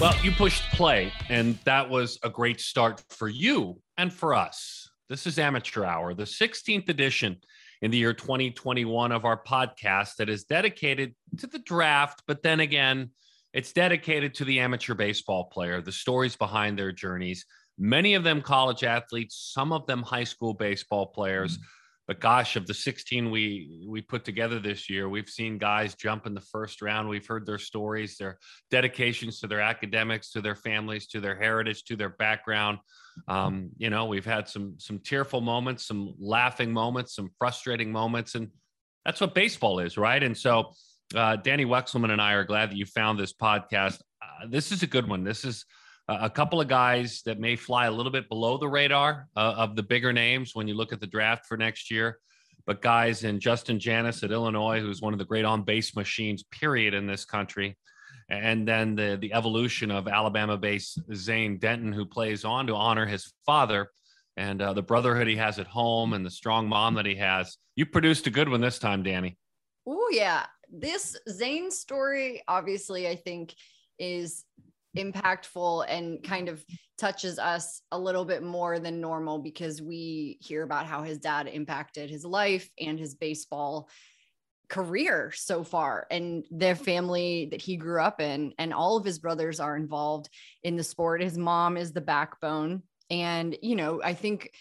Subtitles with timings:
[0.00, 4.88] Well, you pushed play, and that was a great start for you and for us.
[5.10, 7.36] This is Amateur Hour, the 16th edition
[7.82, 12.60] in the year 2021 of our podcast that is dedicated to the draft, but then
[12.60, 13.10] again,
[13.52, 17.44] it's dedicated to the amateur baseball player, the stories behind their journeys,
[17.78, 21.58] many of them college athletes, some of them high school baseball players.
[21.58, 21.66] Mm-hmm
[22.10, 26.26] but gosh, of the 16 we we put together this year, we've seen guys jump
[26.26, 27.08] in the first round.
[27.08, 31.84] We've heard their stories, their dedications to their academics, to their families, to their heritage,
[31.84, 32.78] to their background.
[33.28, 38.34] Um, you know, we've had some some tearful moments, some laughing moments, some frustrating moments,
[38.34, 38.48] and
[39.04, 40.20] that's what baseball is, right?
[40.20, 40.72] And so,
[41.14, 44.00] uh, Dani Wexelman and I are glad that you found this podcast.
[44.20, 45.22] Uh, this is a good one.
[45.22, 45.64] This is
[46.20, 49.76] a couple of guys that may fly a little bit below the radar uh, of
[49.76, 52.18] the bigger names when you look at the draft for next year.
[52.66, 56.42] But guys in Justin Janas at Illinois, who's one of the great on base machines,
[56.42, 57.76] period, in this country.
[58.28, 63.06] And then the, the evolution of Alabama based Zane Denton, who plays on to honor
[63.06, 63.90] his father
[64.36, 67.58] and uh, the brotherhood he has at home and the strong mom that he has.
[67.76, 69.36] You produced a good one this time, Dani.
[69.86, 70.46] Oh, yeah.
[70.72, 73.54] This Zane story, obviously, I think
[73.98, 74.44] is
[74.96, 76.64] impactful and kind of
[76.98, 81.46] touches us a little bit more than normal because we hear about how his dad
[81.46, 83.88] impacted his life and his baseball
[84.68, 88.52] career so far and their family that he grew up in.
[88.58, 90.28] And all of his brothers are involved
[90.62, 91.22] in the sport.
[91.22, 92.82] His mom is the backbone.
[93.10, 94.52] And you know i think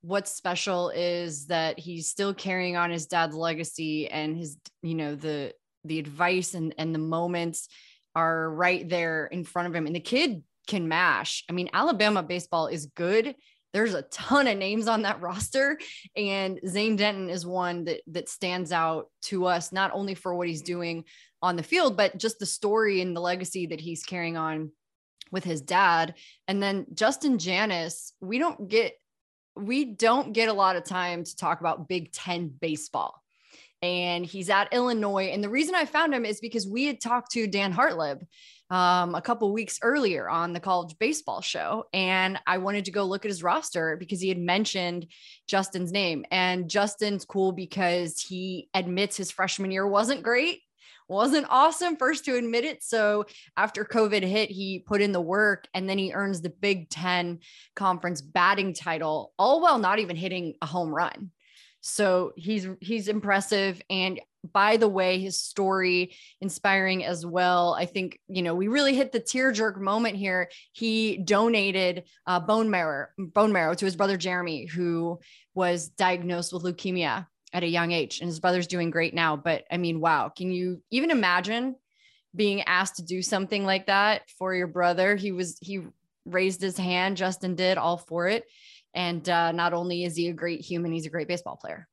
[0.00, 5.14] what's special is that he's still carrying on his dad's legacy and his you know
[5.14, 5.52] the
[5.84, 7.68] the advice and and the moments
[8.14, 9.86] are right there in front of him.
[9.86, 11.44] And the kid can mash.
[11.48, 13.34] I mean, Alabama baseball is good.
[13.72, 15.78] There's a ton of names on that roster,
[16.16, 20.48] and Zane Denton is one that that stands out to us not only for what
[20.48, 21.04] he's doing
[21.42, 24.70] on the field, but just the story and the legacy that he's carrying on
[25.30, 26.14] with his dad.
[26.46, 28.94] And then Justin Janas, we don't get
[29.54, 33.22] we don't get a lot of time to talk about Big Ten baseball
[33.82, 35.26] and he's at Illinois.
[35.26, 38.22] And the reason I found him is because we had talked to Dan Hartleb
[38.70, 43.04] um, a couple weeks earlier on the college baseball show, and I wanted to go
[43.04, 45.06] look at his roster because he had mentioned
[45.46, 46.24] Justin's name.
[46.30, 50.60] And Justin's cool because he admits his freshman year wasn't great.
[51.10, 52.82] Wasn't awesome, first to admit it.
[52.84, 53.24] So
[53.56, 57.38] after COVID hit, he put in the work and then he earns the Big Ten
[57.74, 61.30] conference batting title, all while not even hitting a home run.
[61.80, 63.80] So he's he's impressive.
[63.88, 64.20] And
[64.52, 67.74] by the way his story inspiring as well.
[67.74, 70.50] I think you know we really hit the tear jerk moment here.
[70.72, 75.18] He donated uh, bone marrow bone marrow to his brother jeremy who
[75.54, 78.20] was diagnosed with leukemia at a young age.
[78.20, 79.36] And his brother's doing great now.
[79.36, 81.76] But i mean wow can you even imagine
[82.34, 85.16] being asked to do something like that for your brother?
[85.16, 85.80] He was he
[86.24, 88.44] raised his hand justin did all for it
[88.94, 91.86] and uh, not only is he a great human, he's a great baseball player.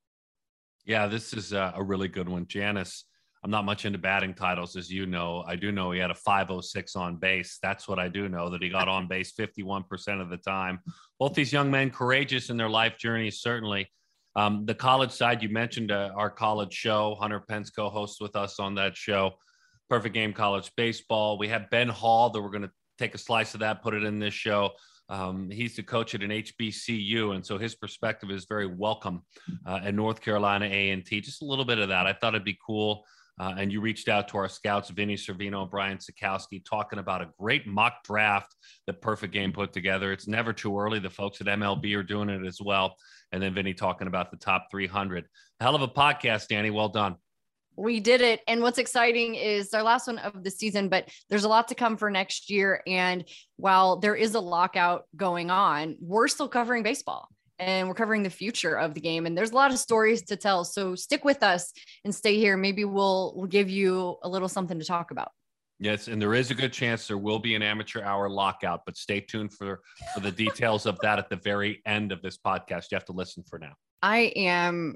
[0.85, 2.45] Yeah, this is a, really good one.
[2.45, 3.03] Janas,
[3.43, 5.43] I'm not much into batting titles, as you know.
[5.47, 7.57] I do know he had a 506 on base.
[7.61, 10.79] That's what I do know that he got on base 51% of the time.
[11.19, 13.89] Both these young men, courageous in their life journeys, certainly.
[14.35, 17.15] Um, the college side, you mentioned uh, our college show.
[17.19, 19.33] Hunter Pence co hosts with us on that show.
[19.89, 21.37] Perfect Game College Baseball.
[21.37, 24.03] We have Ben Hall that we're going to take a slice of that, put it
[24.03, 24.71] in this show.
[25.09, 29.23] Um, he's the coach at an HBCU, and so his perspective is very welcome
[29.65, 31.21] uh, at North Carolina A&T.
[31.21, 32.07] Just a little bit of that.
[32.07, 33.05] I thought it'd be cool.
[33.37, 37.21] Uh, and you reached out to our scouts, Vinnie Cervino and Brian Sakowski, talking about
[37.21, 38.55] a great mock draft
[38.87, 40.13] that Perfect Game put together.
[40.13, 40.99] It's never too early.
[40.99, 42.95] The folks at MLB are doing it as well.
[43.33, 45.25] And then Vinnie talking about the top 300.
[45.59, 46.73] Hell of a podcast, Dani.
[46.73, 47.17] Well done
[47.77, 48.41] we did it.
[48.47, 51.75] And what's exciting is our last one of the season, but there's a lot to
[51.75, 52.81] come for next year.
[52.87, 53.25] And
[53.57, 57.29] while there is a lockout going on, we're still covering baseball
[57.59, 59.25] and we're covering the future of the game.
[59.25, 60.63] And there's a lot of stories to tell.
[60.63, 61.71] So stick with us
[62.03, 62.57] and stay here.
[62.57, 65.31] Maybe we'll, we'll give you a little something to talk about.
[65.77, 68.95] Yes, and there is a good chance there will be an amateur hour lockout, but
[68.95, 69.81] stay tuned for
[70.13, 72.85] for the details of that at the very end of this podcast.
[72.91, 73.73] You have to listen for now.
[74.01, 74.95] I am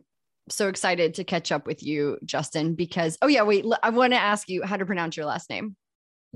[0.50, 4.19] so excited to catch up with you, Justin, because, oh, yeah, wait, I want to
[4.19, 5.75] ask you how to pronounce your last name.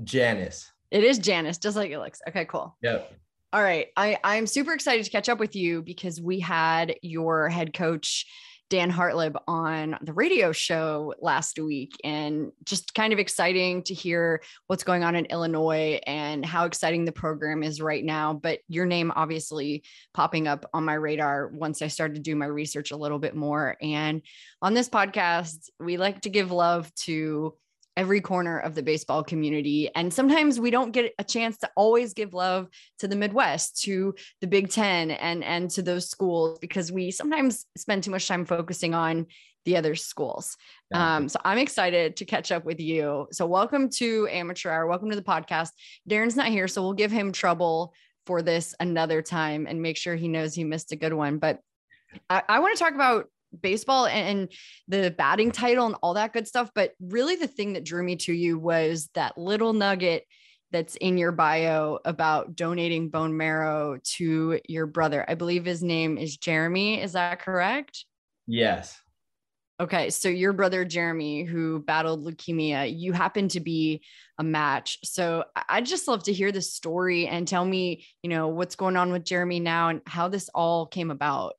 [0.02, 0.66] Janas.
[0.90, 2.20] It is Janas, just like it looks.
[2.28, 2.76] Okay, cool.
[2.82, 3.12] Yep.
[3.52, 3.88] All right.
[3.96, 8.26] I, I'm super excited to catch up with you because we had your head coach
[8.70, 14.42] Dan Hartleb on the radio show last week and just kind of exciting to hear
[14.66, 18.32] what's going on in Illinois and how exciting the program is right now.
[18.32, 22.46] But your name obviously popping up on my radar once I started to do my
[22.46, 23.76] research a little bit more.
[23.80, 24.22] And
[24.62, 27.54] on this podcast, we like to give love to
[27.96, 29.90] every corner of the baseball community.
[29.94, 32.68] And sometimes we don't get a chance to always give love
[32.98, 37.66] to the Midwest, to the Big Ten, and, and to those schools because we sometimes
[37.76, 39.26] spend too much time focusing on
[39.64, 40.56] the other schools.
[40.92, 43.28] Um, so I'm excited to catch up with you.
[43.32, 44.86] So welcome to Amateur Hour.
[44.86, 45.70] Welcome to the podcast.
[46.08, 47.94] Daron's not here, so we'll give him trouble
[48.26, 51.38] for this another time and make sure he knows he missed a good one.
[51.38, 51.60] But
[52.28, 53.26] I, I want to talk about
[53.60, 54.52] baseball and, and,
[54.88, 56.70] the batting title and all that good stuff.
[56.74, 60.24] But really, the thing that drew me to you was that little nugget
[60.72, 65.24] that's in your bio about donating bone marrow to your brother.
[65.28, 67.00] I believe his name is Jeremy.
[67.00, 68.04] Is that correct?
[68.46, 69.00] Yes.
[69.80, 74.02] Okay, so your brother Jeremy, who battled leukemia, you happen to be
[74.38, 74.98] a match.
[75.02, 78.96] So I'd just love to hear the story and tell me, you know, what's going
[78.96, 81.54] on with Jeremy now and how this all came about.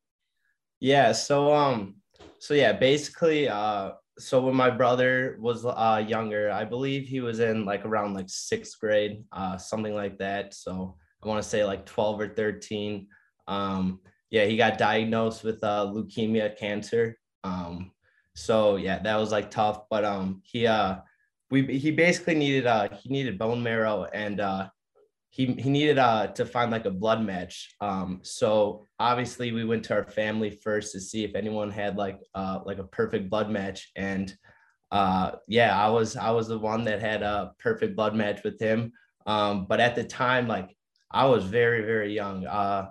[0.80, 1.12] Yeah.
[1.12, 1.96] So um,
[2.40, 7.40] so yeah, basically, uh, so when my brother was uh younger, I believe he was
[7.40, 10.54] in like around like sixth grade, uh, something like that.
[10.54, 13.08] So I want to say like twelve or thirteen.
[13.48, 14.00] Um,
[14.30, 17.18] yeah, he got diagnosed with uh, leukemia cancer.
[17.44, 17.92] Um,
[18.36, 19.84] so yeah, that was like tough.
[19.90, 20.98] But um, he uh,
[21.52, 24.68] we he basically needed uh he needed bone marrow and uh
[25.36, 27.76] he he needed uh to find like a blood match.
[27.82, 32.22] Um, so obviously we went to our family first to see if anyone had like
[32.34, 33.92] uh like a perfect blood match.
[33.98, 34.34] And
[34.92, 38.58] uh yeah i was i was the one that had a perfect blood match with
[38.62, 38.94] him.
[39.26, 40.74] Um but at the time like
[41.12, 42.46] i was very very young.
[42.46, 42.88] Uh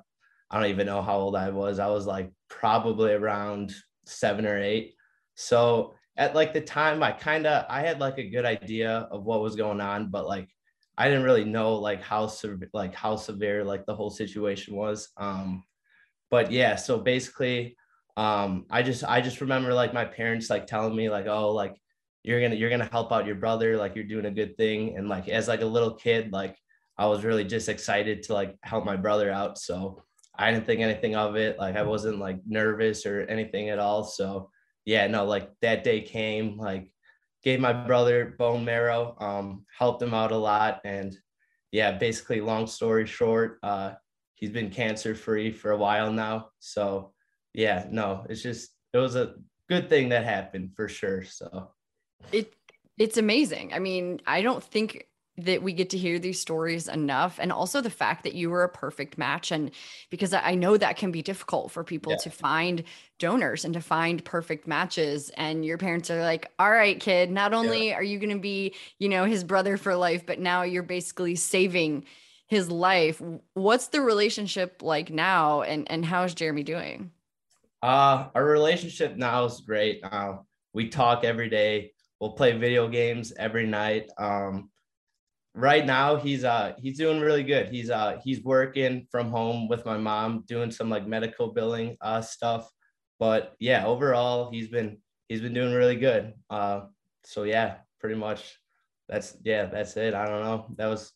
[0.50, 1.78] i don't even know how old i was.
[1.78, 3.72] I was like probably around
[4.04, 4.96] seven or eight.
[5.34, 9.24] So at like the time I kind of I had like a good idea of
[9.24, 10.53] what was going on, but like
[10.96, 12.30] I didn't really know like how
[12.72, 15.08] like how severe like the whole situation was.
[15.16, 15.64] Um
[16.30, 17.76] but yeah, so basically
[18.16, 21.76] um I just I just remember like my parents like telling me like oh like
[22.22, 25.08] you're gonna you're gonna help out your brother like you're doing a good thing and
[25.08, 26.56] like as like a little kid like
[26.96, 30.04] I was really just excited to like help my brother out so
[30.36, 34.04] I didn't think anything of it like I wasn't like nervous or anything at all
[34.04, 34.50] so
[34.84, 36.90] yeah, no, like that day came, like
[37.44, 40.80] gave my brother bone marrow, um, helped him out a lot.
[40.84, 41.16] And
[41.70, 43.92] yeah, basically long story short, uh,
[44.34, 46.48] he's been cancer free for a while now.
[46.58, 47.12] So
[47.52, 49.34] yeah, no, it's just, it was a
[49.68, 51.22] good thing that happened for sure.
[51.22, 51.70] So
[52.32, 52.54] it,
[52.96, 53.74] it's amazing.
[53.74, 57.38] I mean, I don't think that we get to hear these stories enough.
[57.40, 59.50] And also the fact that you were a perfect match.
[59.50, 59.72] And
[60.10, 62.18] because i know that can be difficult for people yeah.
[62.18, 62.84] to find
[63.18, 65.30] donors and to find perfect matches.
[65.36, 67.94] And your parents are like all right kid not only yeah.
[67.94, 71.34] are you going to be you know his brother for life but now you're basically
[71.34, 72.04] saving
[72.46, 73.20] his life.
[73.54, 75.62] What's the relationship like now?
[75.62, 77.10] And and how's jeremy doing?
[77.82, 80.00] Uh our relationship now is great.
[80.04, 80.36] Uh,
[80.72, 81.92] we talk every day.
[82.20, 84.10] We'll play video games every night.
[84.16, 84.70] Um
[85.54, 87.68] right now he's uh he's doing really good.
[87.68, 92.20] He's uh he's working from home with my mom doing some like medical billing uh
[92.20, 92.68] stuff.
[93.18, 94.98] But yeah, overall he's been
[95.28, 96.34] he's been doing really good.
[96.50, 96.82] Uh
[97.24, 98.58] so yeah, pretty much
[99.08, 100.14] that's yeah, that's it.
[100.14, 100.66] I don't know.
[100.76, 101.12] That was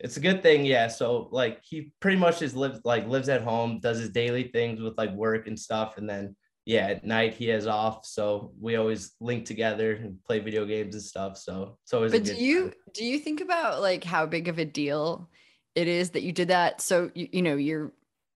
[0.00, 0.88] it's a good thing, yeah.
[0.88, 4.80] So like he pretty much just lives like lives at home, does his daily things
[4.80, 8.74] with like work and stuff, and then yeah, at night he has off, so we
[8.74, 11.38] always link together and play video games and stuff.
[11.38, 12.10] So it's always.
[12.10, 12.74] But do you time.
[12.92, 15.30] do you think about like how big of a deal
[15.76, 16.80] it is that you did that?
[16.80, 17.92] So you, you know your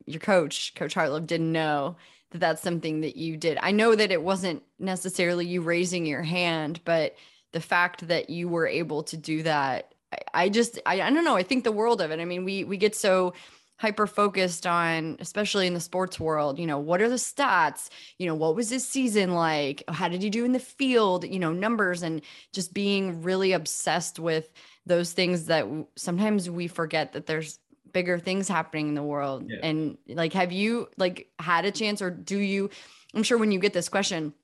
[0.04, 1.96] your coach, Coach Hartleb, didn't know
[2.30, 3.58] that that's something that you did.
[3.62, 7.16] I know that it wasn't necessarily you raising your hand, but
[7.52, 11.24] the fact that you were able to do that, I, I just I, I don't
[11.24, 11.36] know.
[11.36, 12.20] I think the world of it.
[12.20, 13.32] I mean, we we get so
[13.78, 17.88] hyper focused on especially in the sports world you know what are the stats?
[18.18, 19.84] You know what was this season like?
[19.88, 21.24] How did you do in the field?
[21.24, 22.20] You know numbers and
[22.52, 24.50] just being really obsessed with
[24.84, 25.66] those things that
[25.96, 27.58] sometimes we forget that there's
[27.92, 29.44] bigger things happening in the world.
[29.48, 29.58] Yeah.
[29.62, 32.68] and like have you like had a chance or do you
[33.14, 34.34] i'm sure when you get this question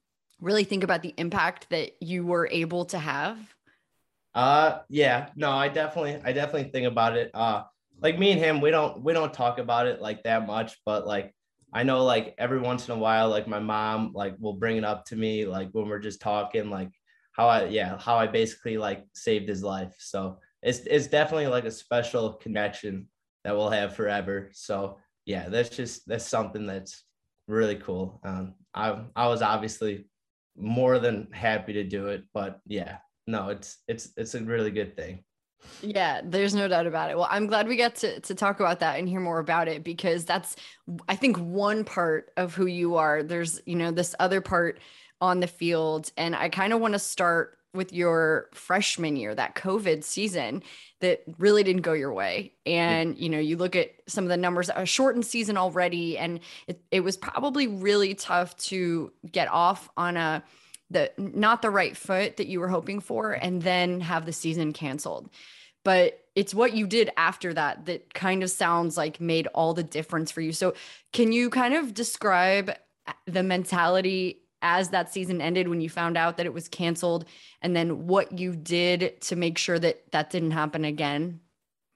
[0.40, 3.38] really think about the impact that you were able to have?
[4.34, 5.28] Uh yeah.
[5.36, 7.30] No i definitely i definitely think about it.
[7.34, 7.64] Uh
[8.00, 11.06] like me and him, we don't we don't talk about it like that much, but
[11.06, 11.34] like
[11.72, 14.84] I know like every once in a while, like my mom like will bring it
[14.84, 16.90] up to me like when we're just talking, like
[17.32, 19.94] how I yeah, how I basically like saved his life.
[19.98, 23.08] So it's it's definitely like a special connection
[23.44, 24.50] that we'll have forever.
[24.52, 27.04] So yeah, that's just that's something that's
[27.48, 28.20] really cool.
[28.24, 30.06] Um, I I was obviously
[30.56, 34.96] more than happy to do it, but yeah, no, it's it's it's a really good
[34.96, 35.24] thing.
[35.82, 37.16] Yeah, there's no doubt about it.
[37.16, 39.84] Well, I'm glad we got to, to talk about that and hear more about it
[39.84, 40.56] because that's,
[41.08, 43.22] I think, one part of who you are.
[43.22, 44.80] There's, you know, this other part
[45.20, 46.10] on the field.
[46.16, 50.62] And I kind of want to start with your freshman year, that COVID season
[51.00, 52.52] that really didn't go your way.
[52.66, 52.72] Mm.
[52.72, 56.40] And, you know, you look at some of the numbers, a shortened season already, and
[56.68, 60.44] it, it was probably really tough to get off on a,
[60.90, 64.72] the not the right foot that you were hoping for and then have the season
[64.72, 65.30] canceled.
[65.84, 69.82] But it's what you did after that that kind of sounds like made all the
[69.82, 70.52] difference for you.
[70.52, 70.74] So
[71.12, 72.72] can you kind of describe
[73.26, 77.26] the mentality as that season ended when you found out that it was canceled
[77.60, 81.40] and then what you did to make sure that that didn't happen again?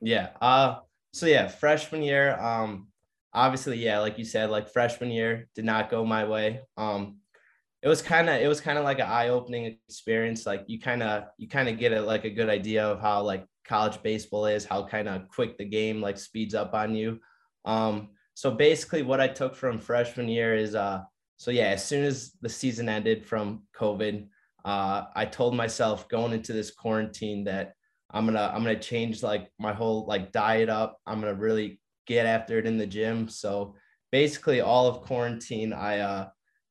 [0.00, 0.76] Yeah uh
[1.12, 2.88] so yeah freshman year um
[3.32, 6.60] obviously yeah like you said like freshman year did not go my way.
[6.76, 7.16] Um
[7.82, 11.02] it was kind of it was kind of like an eye-opening experience like you kind
[11.02, 14.46] of you kind of get a like a good idea of how like college baseball
[14.46, 17.18] is how kind of quick the game like speeds up on you
[17.64, 21.02] um so basically what i took from freshman year is uh
[21.38, 24.26] so yeah, as soon as the season ended from COVID,
[24.64, 27.74] uh, I told myself going into this quarantine that
[28.10, 30.98] I'm gonna I'm gonna change like my whole like diet up.
[31.06, 33.28] I'm gonna really get after it in the gym.
[33.28, 33.76] So
[34.10, 36.28] basically, all of quarantine, I uh,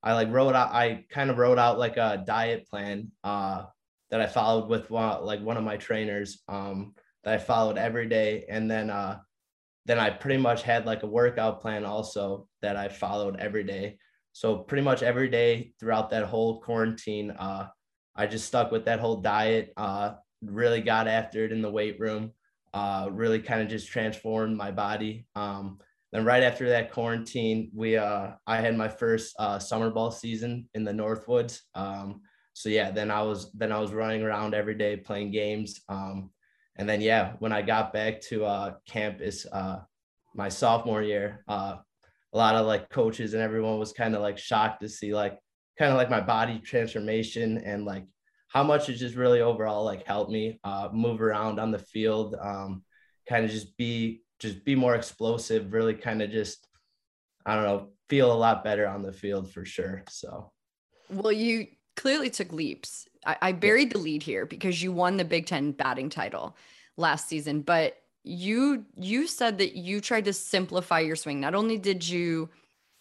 [0.08, 3.66] I like wrote out I kind of wrote out like a diet plan uh,
[4.10, 6.94] that I followed with one like one of my trainers um,
[7.26, 9.20] that I followed every day, and then uh,
[9.86, 13.98] then I pretty much had like a workout plan also that I followed every day.
[14.32, 17.68] So pretty much every day throughout that whole quarantine, uh,
[18.16, 19.74] I just stuck with that whole diet.
[19.76, 22.32] Uh, really got after it in the weight room.
[22.74, 25.26] Uh, really kind of just transformed my body.
[25.36, 25.80] Um,
[26.12, 30.70] then right after that quarantine, we uh, I had my first uh, summer ball season
[30.74, 31.60] in the Northwoods.
[31.76, 32.22] Um,
[32.54, 35.82] so yeah, then I was then I was running around every day playing games.
[35.90, 36.32] Um,
[36.78, 39.80] and then yeah, when I got back to uh, campus uh,
[40.34, 41.78] my sophomore year, uh,
[42.34, 45.40] a lot of like coaches and everyone was kind of like shocked to see like
[45.78, 48.06] kind of like my body transformation and like
[48.50, 52.36] how much it just really overall like helped me uh, move around on the field
[52.42, 52.84] um,
[53.28, 56.68] kind of just be just be more explosive really kind of just
[57.46, 60.52] i don't know feel a lot better on the field for sure so
[61.10, 65.26] well you clearly took leaps I, I buried the lead here because you won the
[65.26, 66.56] big ten batting title
[66.98, 71.40] last season but you you said that you tried to simplify your swing.
[71.40, 72.50] Not only did you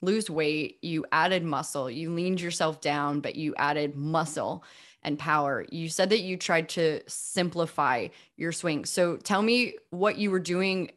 [0.03, 1.91] lose weight, you added muscle.
[1.91, 4.63] You leaned yourself down, but you added muscle
[5.03, 5.65] and power.
[5.71, 8.85] You said that you tried to simplify your swing.
[8.85, 10.91] So tell me what you were doing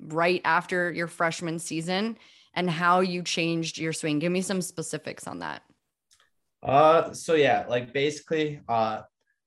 [0.00, 2.18] right after your freshman season
[2.54, 4.18] and how you changed your swing.
[4.18, 5.62] Give me some specifics on that.
[6.62, 9.02] Uh so yeah, like basically uh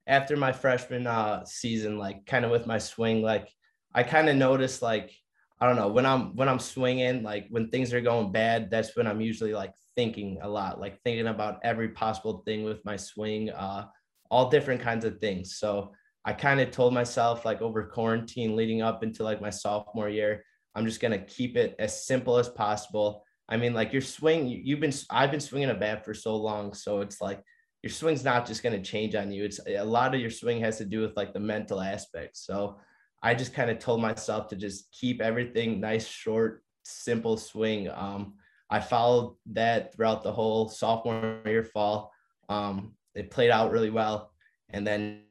[0.08, 3.50] after my freshman uh season like kind of with my swing like
[3.94, 5.12] I kind of noticed like
[5.60, 8.96] I don't know when I'm when I'm swinging like when things are going bad that's
[8.98, 12.98] when I'm usually like thinking a lot like thinking about every possible thing with my
[12.98, 13.86] swing uh
[14.30, 15.94] all different kinds of things so
[16.26, 20.44] I kind of told myself like over quarantine leading up into like my sophomore year
[20.76, 24.48] I'm just going to keep it as simple as possible I mean like your swing
[24.48, 27.42] you've been I've been swinging a bat for so long so it's like
[27.82, 30.62] your swing's not just going to change on you it's a lot of your swing
[30.62, 32.78] has to do with like the mental aspect so
[33.24, 37.90] I just kind of told myself to just keep everything nice, short, simple swing.
[37.90, 38.34] Um,
[38.70, 42.12] I followed that throughout the whole sophomore year fall.
[42.50, 44.32] Um, it played out really well.
[44.70, 45.22] And then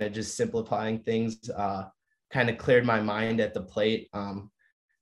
[0.00, 1.84] just simplifying things uh,
[2.32, 4.08] kind of cleared my mind at the plate.
[4.12, 4.50] Um,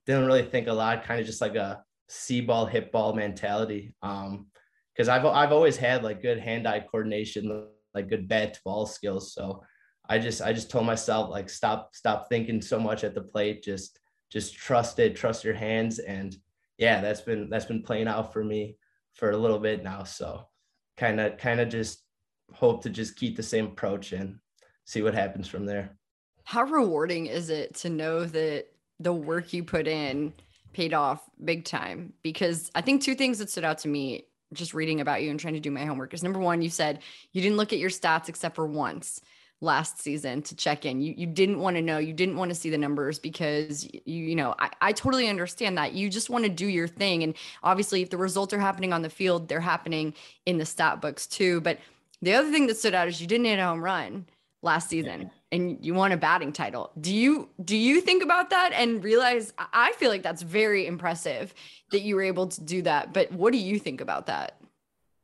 [0.06, 3.94] didn't really think a lot, kind of just like a see ball, hit ball mentality.
[4.02, 4.46] Um,
[4.94, 9.32] because I've I've always had like good hand-eye coordination, like good bat to ball skills.
[9.32, 9.62] So
[10.08, 13.62] I just I just told myself like stop stop thinking so much at the plate.
[13.62, 13.98] Just
[14.30, 16.36] just trust it, trust your hands, and
[16.78, 18.76] yeah, that's been that's been playing out for me
[19.14, 20.04] for a little bit now.
[20.04, 20.46] So
[20.96, 22.04] kind of kind of just
[22.52, 24.38] hope to just keep the same approach and
[24.84, 25.96] see what happens from there.
[26.44, 28.66] How rewarding is it to know that
[29.00, 30.32] the work you put in
[30.72, 32.12] paid off big time?
[32.22, 35.40] Because I think two things that stood out to me just reading about you and
[35.40, 37.00] trying to do my homework is number one, you said
[37.32, 39.20] you didn't look at your stats except for once
[39.60, 41.00] last season to check in.
[41.00, 44.24] You you didn't want to know, you didn't want to see the numbers because you
[44.24, 45.92] you know, I, I totally understand that.
[45.92, 47.22] You just want to do your thing.
[47.22, 50.14] And obviously if the results are happening on the field, they're happening
[50.46, 51.60] in the stat books too.
[51.60, 51.78] But
[52.20, 54.26] the other thing that stood out is you didn't hit a home run
[54.62, 56.90] last season and you won a batting title.
[57.00, 61.52] Do you do you think about that and realize I feel like that's very impressive
[61.90, 63.12] that you were able to do that.
[63.12, 64.60] But what do you think about that?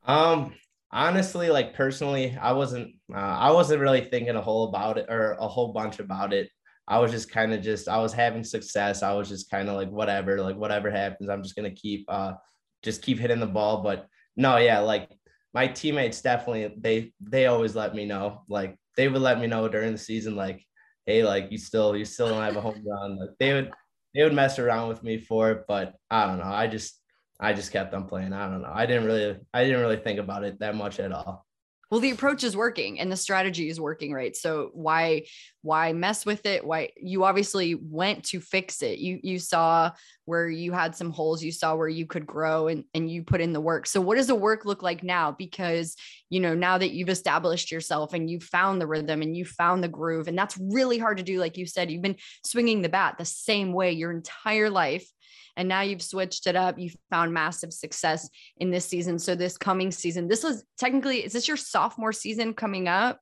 [0.07, 0.55] Um
[0.91, 5.33] honestly like personally i wasn't uh, i wasn't really thinking a whole about it or
[5.33, 6.49] a whole bunch about it
[6.87, 9.75] i was just kind of just i was having success i was just kind of
[9.75, 12.33] like whatever like whatever happens i'm just gonna keep uh
[12.83, 15.11] just keep hitting the ball but no yeah like
[15.55, 18.43] my teammates definitely they they always let me know.
[18.49, 20.67] Like they would let me know during the season, like,
[21.07, 23.19] hey, like you still you still don't have a home run.
[23.19, 23.73] Like they would
[24.15, 26.45] they would mess around with me for it, but I don't know.
[26.45, 27.01] I just
[27.41, 28.33] I just kept on playing.
[28.35, 28.73] I don't know.
[28.75, 31.47] I didn't really I didn't really think about it that much at all
[31.91, 34.37] well the approach is working and the strategy is working right?
[34.37, 35.25] So why
[35.63, 36.65] why mess with it?
[36.65, 38.99] Why you obviously went to fix it.
[38.99, 39.91] You you saw
[40.25, 41.43] where you had some holes.
[41.43, 43.87] You saw where you could grow and and you put in the work.
[43.87, 45.33] So what does the work look like now?
[45.33, 45.97] Because
[46.31, 49.83] you know now that you've established yourself and you found the rhythm and you found
[49.83, 52.89] the groove and that's really hard to do like you said you've been swinging the
[52.89, 55.09] bat the same way your entire life
[55.59, 56.79] and now you've switched it up.
[56.79, 59.19] You found massive success in this season.
[59.19, 63.21] So this coming season this was technically is this your sophomore season coming up?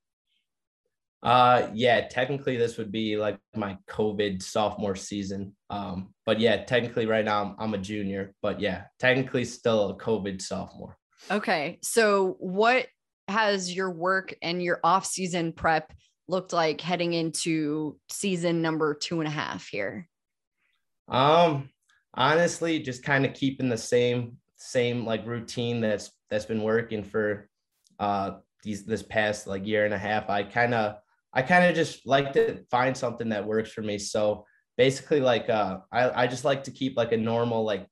[1.23, 5.57] Uh yeah technically this would be like my covid sophomore season.
[5.71, 9.97] Um but yeah technically right now I'm, I'm a junior but yeah technically still a
[9.97, 10.97] covid sophomore.
[11.31, 12.87] Okay so what
[13.29, 15.93] has your work and your off season prep
[16.29, 20.07] looked like heading into season number two and a half here?
[21.09, 21.71] Um
[22.17, 27.49] honestly just kind of keeping the same same like routine that's that's been working for
[27.99, 28.33] uh
[28.63, 30.97] these this past like year and a half i kind of
[31.37, 33.99] i kind of just like to find something that works for me.
[33.99, 34.47] So
[34.77, 37.87] basically like uh I, I just like to keep like a normal like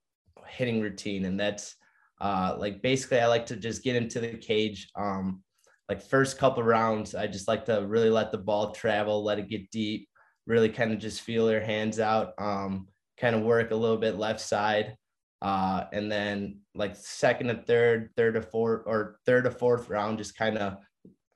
[0.47, 1.77] hitting routine and that's
[2.21, 5.43] uh like basically i like to just get into the cage um
[5.89, 9.49] like first couple rounds i just like to really let the ball travel let it
[9.49, 10.09] get deep
[10.47, 12.87] really kind of just feel your hands out um
[13.19, 14.97] kind of work a little bit left side.
[15.43, 20.19] Uh, and then like second to third, third to fourth, or third to fourth round,
[20.19, 20.79] just kind of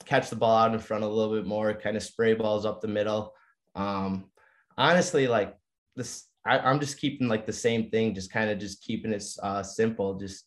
[0.07, 2.81] catch the ball out in front a little bit more, kind of spray balls up
[2.81, 3.35] the middle.
[3.75, 4.31] Um,
[4.79, 5.57] honestly, like
[5.95, 9.25] this, I, am just keeping like the same thing, just kind of just keeping it
[9.43, 10.15] uh, simple.
[10.15, 10.45] Just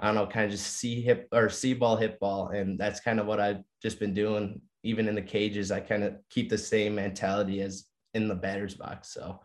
[0.00, 2.98] I don't know, kind of just see hip or see ball, hit ball, and that's
[3.00, 4.60] kind of what I've just been doing.
[4.82, 8.74] Even in the cages, I kind of keep the same mentality as in the batter's
[8.74, 9.12] box.
[9.14, 9.40] So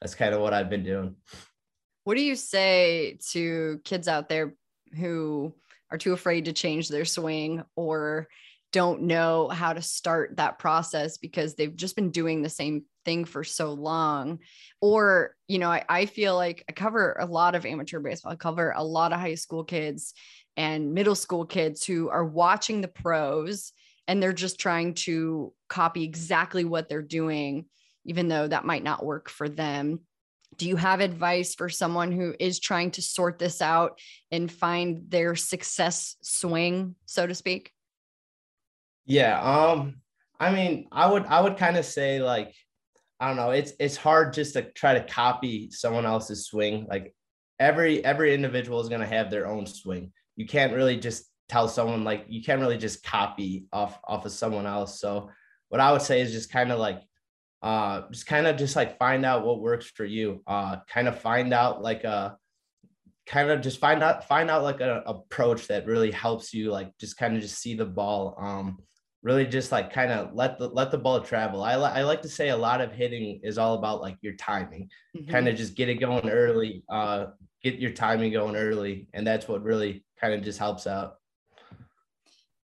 [0.00, 1.16] that's kind of what I've been doing.
[2.04, 4.54] What do you say to kids out there
[4.96, 5.54] who
[5.90, 8.28] are too afraid to change their swing or
[8.72, 13.24] don't know how to start that process because they've just been doing the same thing
[13.24, 14.38] for so long?
[14.80, 18.32] Or you know I, I, feel like i cover a lot of amateur baseball.
[18.32, 20.14] I cover a lot of high school kids
[20.56, 23.72] and middle school kids who are watching the pros
[24.06, 27.66] and they're just trying to copy exactly what they're doing
[28.08, 30.00] even though that might not work for them.
[30.56, 34.00] Do you have advice for someone who is trying to sort this out
[34.32, 37.70] and find their success swing, so to speak?
[39.04, 40.00] Yeah, um
[40.40, 42.54] I mean, I would I would kind of say like
[43.20, 46.86] I don't know, it's it's hard just to try to copy someone else's swing.
[46.88, 47.14] Like
[47.60, 50.12] every every individual is going to have their own swing.
[50.36, 54.32] You can't really just tell someone like you can't really just copy off off of
[54.32, 55.00] someone else.
[55.00, 55.30] So
[55.68, 57.02] what I would say is just kind of like
[57.62, 61.20] uh just kind of just like find out what works for you uh kind of
[61.20, 62.36] find out like a
[63.26, 66.96] kind of just find out find out like an approach that really helps you like
[66.98, 68.78] just kind of just see the ball um
[69.22, 72.22] really just like kind of let the let the ball travel I, li- I like
[72.22, 75.30] to say a lot of hitting is all about like your timing mm-hmm.
[75.30, 77.26] kind of just get it going early uh
[77.62, 81.17] get your timing going early and that's what really kind of just helps out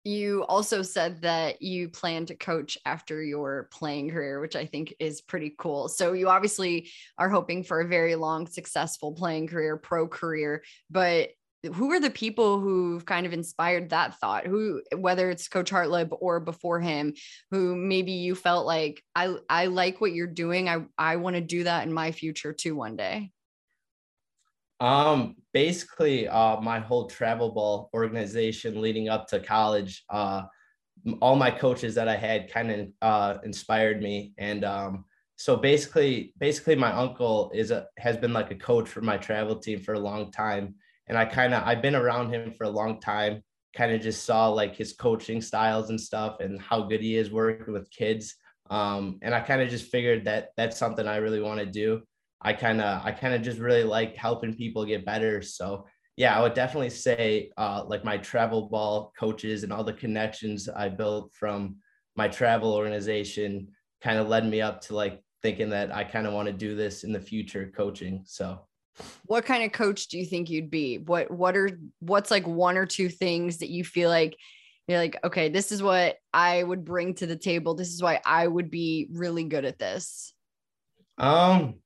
[0.05, 4.95] you also said that you plan to coach after your playing career, which I think
[4.99, 5.89] is pretty cool.
[5.89, 11.31] So you obviously are hoping for a very long, successful playing career, pro career, but
[11.75, 14.47] who are the people who've kind of inspired that thought?
[14.47, 17.15] Who whether it's coach hartleb or before him
[17.53, 20.69] who maybe you felt like i i like what you're doing.
[20.69, 23.31] I i want to do that in my future too one day
[24.83, 30.43] um, basically, uh, my whole travel ball organization leading up to college, uh,
[31.21, 35.05] all my coaches that I had kind of uh, inspired me, and um,
[35.37, 39.55] so basically, basically, my uncle is a has been like a coach for my travel
[39.55, 40.75] team for a long time,
[41.07, 43.45] and I kind of I've been around him for a long time.
[43.77, 47.31] Kind of just saw like his coaching styles and stuff, and how good he is
[47.31, 48.35] working with kids.
[48.69, 52.03] Um, and I kind of just figured that that's something I really want to do.
[52.43, 55.43] I kind of I kind of just really like helping people get better.
[55.43, 59.93] So yeah, I would definitely say uh, like my travel ball coaches and all the
[59.93, 61.77] connections I built from
[62.17, 63.69] my travel organization
[64.03, 66.77] kind of led me up to like thinking that I kind of want to do
[66.77, 68.23] this in the future coaching.
[68.27, 68.61] So
[69.25, 70.99] what kind of coach do you think you'd be?
[70.99, 74.37] What what are what's like one or two things that you feel like
[74.87, 77.75] you're like, okay, this is what I would bring to the table.
[77.75, 80.35] This is why I would be really good at this.
[81.17, 81.77] Um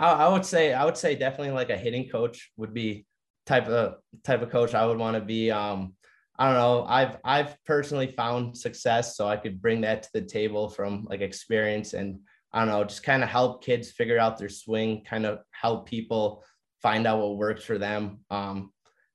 [0.00, 3.06] I, I would say I would say definitely like a hitting coach would be
[3.46, 5.50] type of type of coach I would want to be.
[5.50, 5.94] Um,
[6.38, 6.86] I don't know.
[6.88, 11.20] I've I've personally found success, so I could bring that to the table from like
[11.20, 12.20] experience and
[12.52, 15.86] I don't know, just kind of help kids figure out their swing, kind of help
[15.86, 16.42] people
[16.82, 18.20] find out what works for them.
[18.30, 18.72] Um,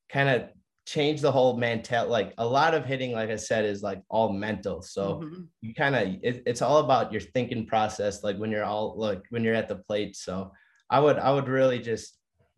[0.10, 0.50] kind of
[0.86, 2.08] change the whole mental.
[2.08, 4.84] Like a lot of hitting, like I said, is like all mental.
[4.84, 5.41] So mm-hmm.
[5.62, 8.24] you kind of it, it's all about your thinking process.
[8.24, 10.15] Like when you're all like when you're at the plate.
[10.15, 10.52] So
[10.89, 12.17] I would I would really just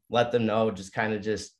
[0.10, 1.56] let them know, just kind of just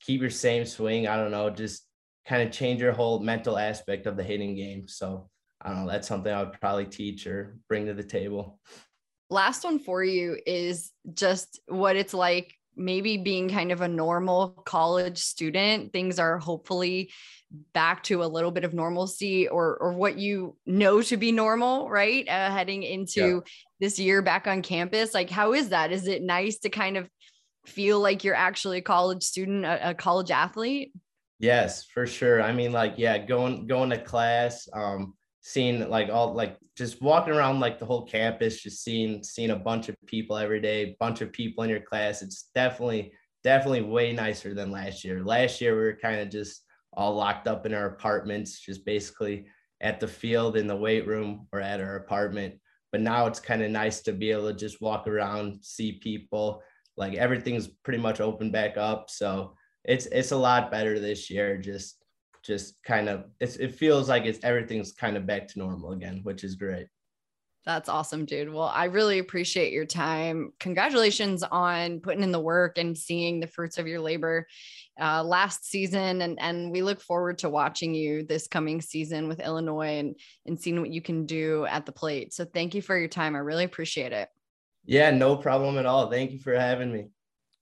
[0.00, 1.06] keep your same swing.
[1.06, 1.86] I don't know, just
[2.26, 4.88] kind of change your whole mental aspect of the hitting game.
[4.88, 5.28] So
[5.60, 8.58] I don't know, that's something I would probably teach or bring to the table.
[9.28, 14.50] Last one for you is just what it's like maybe being kind of a normal
[14.64, 15.92] college student.
[15.92, 17.10] Things are hopefully
[17.72, 21.88] back to a little bit of normalcy or or what you know to be normal,
[21.88, 22.28] right?
[22.28, 23.40] Uh, heading into yeah.
[23.80, 25.14] this year back on campus.
[25.14, 25.92] Like how is that?
[25.92, 27.08] Is it nice to kind of
[27.66, 30.92] feel like you're actually a college student, a, a college athlete?
[31.38, 32.42] Yes, for sure.
[32.42, 37.32] I mean, like, yeah, going going to class, um, seeing like all like just walking
[37.32, 41.22] around like the whole campus, just seeing seeing a bunch of people every day, bunch
[41.22, 42.22] of people in your class.
[42.22, 45.24] It's definitely definitely way nicer than last year.
[45.24, 49.46] Last year we were kind of just all locked up in our apartments, just basically
[49.80, 52.54] at the field in the weight room or at our apartment.
[52.92, 56.62] But now it's kind of nice to be able to just walk around, see people.
[56.96, 59.10] Like everything's pretty much open back up.
[59.10, 61.56] So it's it's a lot better this year.
[61.56, 61.96] Just
[62.42, 66.20] just kind of it's, it feels like it's everything's kind of back to normal again,
[66.24, 66.86] which is great.
[67.66, 68.52] That's awesome, dude.
[68.52, 70.52] Well, I really appreciate your time.
[70.60, 74.46] Congratulations on putting in the work and seeing the fruits of your labor
[74.98, 76.22] uh, last season.
[76.22, 80.58] And, and we look forward to watching you this coming season with Illinois and, and
[80.58, 82.32] seeing what you can do at the plate.
[82.32, 83.36] So thank you for your time.
[83.36, 84.30] I really appreciate it.
[84.86, 86.10] Yeah, no problem at all.
[86.10, 87.08] Thank you for having me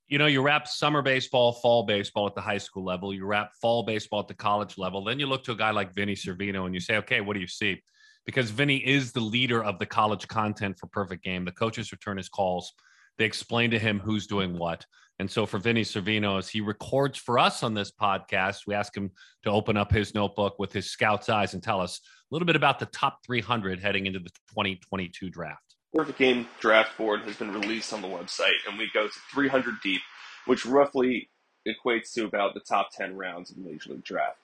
[0.08, 3.52] you know, you wrap summer baseball, fall baseball at the high school level, you wrap
[3.60, 5.04] fall baseball at the college level.
[5.04, 7.40] Then you look to a guy like Vinnie Cervino and you say, okay, what do
[7.40, 7.82] you see?
[8.28, 11.46] Because Vinnie is the leader of the college content for Perfect Game.
[11.46, 12.74] The coaches return his calls,
[13.16, 14.84] they explain to him who's doing what.
[15.18, 18.94] And so for Vinnie Cervino, as he records for us on this podcast, we ask
[18.94, 19.12] him
[19.44, 22.54] to open up his notebook with his scout's eyes and tell us a little bit
[22.54, 25.76] about the top 300 heading into the 2022 draft.
[25.94, 29.76] Perfect Game draft board has been released on the website, and we go to 300
[29.82, 30.02] deep,
[30.44, 31.30] which roughly
[31.66, 34.36] equates to about the top 10 rounds of the Major League Draft.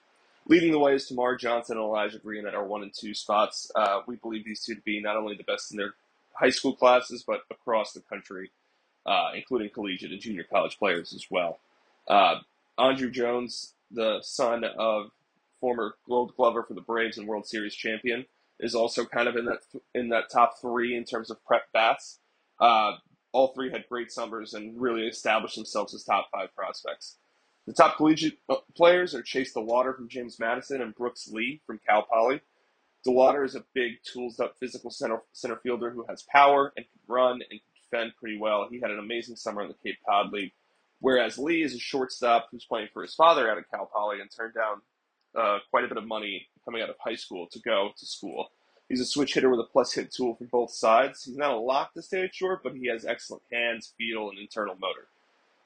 [0.47, 3.71] Leading the way is Termarr Johnson and Elijah Green at our one and two spots.
[3.75, 5.95] Uh, we believe these two to be not only the best in their
[6.33, 8.51] high school classes, but across the country,
[9.07, 11.59] uh, including collegiate and junior college players as well.
[12.07, 12.35] Uh,
[12.77, 15.09] Andruw Jones, the son of
[15.59, 18.25] former Gold Glover for the Braves and World Series champion,
[18.59, 19.61] is also kind of in that
[19.95, 22.19] in that top three in terms of prep bats.
[22.59, 22.93] Uh,
[23.31, 27.17] all three had great summers and really established themselves as top five prospects.
[27.67, 31.79] The top collegiate uh, players are Chase DeLauter from James Madison and Brooks Lee from
[31.87, 32.41] Cal Poly.
[33.07, 37.01] DeWater is a big, tools up physical center, center fielder who has power and can
[37.07, 38.67] run and can defend pretty well.
[38.69, 40.53] He had an amazing summer in the Cape Cod League.
[40.99, 44.29] Whereas Lee is a shortstop who's playing for his father out of Cal Poly and
[44.29, 44.81] turned down
[45.35, 48.49] uh, quite a bit of money coming out of high school to go to school.
[48.89, 51.23] He's a switch hitter with a plus hit tool from both sides.
[51.23, 54.37] He's not a lock to stay at short, but he has excellent hands, feel, and
[54.37, 55.07] internal motor.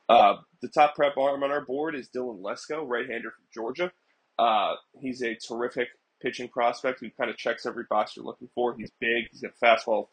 [0.10, 3.92] Uh, the top prep arm on our board is Dylan Lesko, right-hander from Georgia.
[4.40, 5.90] Uh, he's a terrific
[6.22, 8.76] pitching prospect who kind of checks every box you're looking for.
[8.76, 9.26] He's big.
[9.32, 10.08] He's got fastball,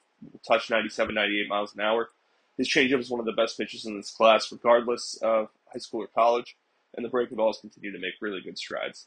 [0.46, 2.10] touch 97, 98 miles an hour.
[2.58, 6.02] His changeup is one of the best pitches in this class, regardless of high school
[6.02, 6.56] or college.
[6.94, 9.06] And the breaking balls continue to make really good strides.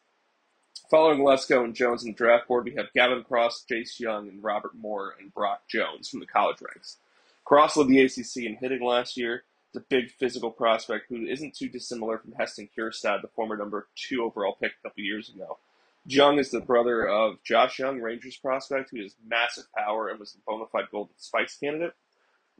[0.91, 4.43] Following Lesko and Jones in the draft board, we have Gavin Cross, Jace Jung, and
[4.43, 6.97] Robert Moore and Brock Jones from the college ranks.
[7.45, 9.43] Cross led the ACC in hitting last year.
[9.75, 14.23] A big physical prospect who isn't too dissimilar from Heston Kjerstad, the former number two
[14.23, 15.59] overall pick a couple years ago.
[16.05, 20.33] Jung is the brother of Josh Jung, Rangers prospect, who has massive power and was
[20.33, 21.93] a bona fide Golden Spikes candidate.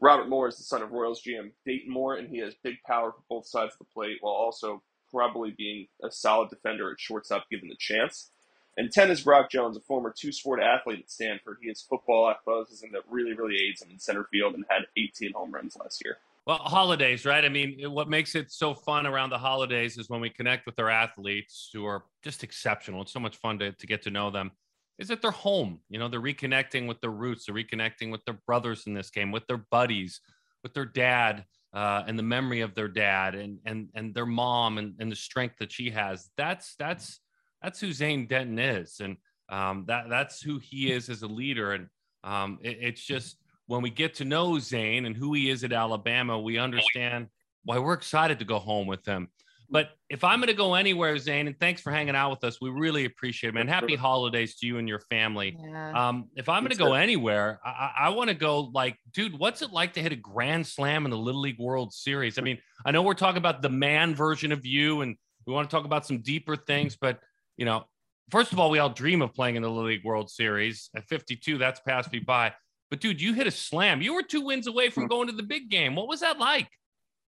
[0.00, 3.12] Robert Moore is the son of Royals GM Dayton Moore, and he has big power
[3.12, 7.50] for both sides of the plate while also probably being a solid defender at shortstop
[7.50, 8.30] given the chance.
[8.76, 11.58] And 10 is Brock Jones, a former two sport athlete at Stanford.
[11.60, 15.32] He has football athleticism that really, really aids him in center field and had 18
[15.32, 16.18] home runs last year.
[16.46, 17.44] Well, holidays, right?
[17.44, 20.78] I mean, what makes it so fun around the holidays is when we connect with
[20.78, 23.02] our athletes who are just exceptional.
[23.02, 24.50] It's so much fun to, to get to know them.
[24.98, 25.80] Is that they're home?
[25.88, 29.32] You know, they're reconnecting with their roots, they're reconnecting with their brothers in this game,
[29.32, 30.20] with their buddies,
[30.62, 34.78] with their dad uh, and the memory of their dad and and and their mom
[34.78, 36.30] and, and the strength that she has.
[36.36, 37.20] That's that's
[37.62, 39.16] that's who Zane Denton is, and
[39.48, 41.72] um, that that's who he is as a leader.
[41.72, 41.86] And
[42.24, 43.36] um, it, it's just
[43.70, 47.28] when we get to know Zane and who he is at Alabama, we understand
[47.62, 49.28] why we're excited to go home with him.
[49.70, 52.60] But if I'm going to go anywhere, Zane, and thanks for hanging out with us,
[52.60, 53.68] we really appreciate it, man.
[53.68, 55.56] Happy holidays to you and your family.
[55.56, 56.08] Yeah.
[56.08, 59.62] Um, if I'm going to go anywhere, I, I want to go like, dude, what's
[59.62, 62.40] it like to hit a grand slam in the Little League World Series?
[62.40, 65.14] I mean, I know we're talking about the man version of you, and
[65.46, 67.20] we want to talk about some deeper things, but
[67.56, 67.84] you know,
[68.32, 70.90] first of all, we all dream of playing in the Little League World Series.
[70.96, 72.52] At 52, that's passed me by.
[72.90, 74.02] But dude, you hit a slam.
[74.02, 75.08] You were two wins away from hmm.
[75.08, 75.94] going to the big game.
[75.94, 76.68] What was that like?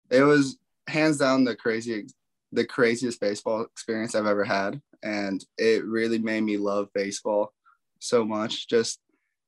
[0.10, 2.08] It was hands down the crazy
[2.54, 4.82] the craziest baseball experience I've ever had.
[5.04, 7.54] And it really made me love baseball
[8.00, 9.00] so much just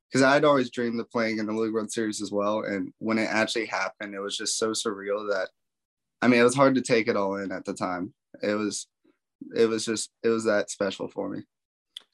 [0.07, 2.63] because I'd always dreamed of playing in the League World Series as well.
[2.63, 5.49] And when it actually happened, it was just so surreal that
[6.21, 8.13] I mean, it was hard to take it all in at the time.
[8.43, 8.87] It was,
[9.55, 11.43] it was just, it was that special for me.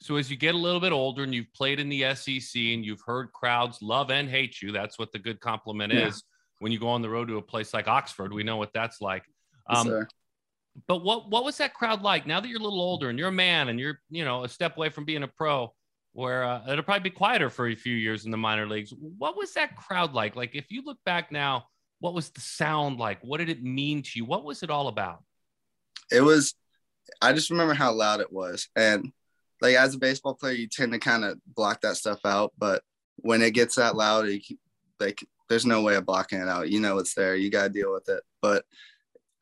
[0.00, 2.84] So as you get a little bit older and you've played in the SEC and
[2.84, 6.08] you've heard crowds love and hate you, that's what the good compliment yeah.
[6.08, 6.22] is.
[6.58, 9.00] When you go on the road to a place like Oxford, we know what that's
[9.00, 9.24] like.
[9.68, 10.06] Um, yes,
[10.86, 12.26] but what what was that crowd like?
[12.26, 14.48] Now that you're a little older and you're a man and you're you know a
[14.48, 15.72] step away from being a pro,
[16.12, 18.92] where uh, it'll probably be quieter for a few years in the minor leagues.
[18.98, 20.36] What was that crowd like?
[20.36, 21.66] Like if you look back now,
[22.00, 23.18] what was the sound like?
[23.22, 24.24] What did it mean to you?
[24.24, 25.22] What was it all about?
[26.10, 26.54] It was.
[27.22, 29.12] I just remember how loud it was, and
[29.60, 32.52] like as a baseball player, you tend to kind of block that stuff out.
[32.58, 32.82] But
[33.16, 34.42] when it gets that loud, it,
[35.00, 36.70] like there's no way of blocking it out.
[36.70, 37.36] You know it's there.
[37.36, 38.22] You got to deal with it.
[38.42, 38.64] But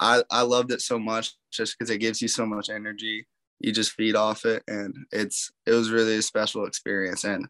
[0.00, 3.26] I, I loved it so much just because it gives you so much energy.
[3.60, 7.46] You just feed off it, and it's it was really a special experience, and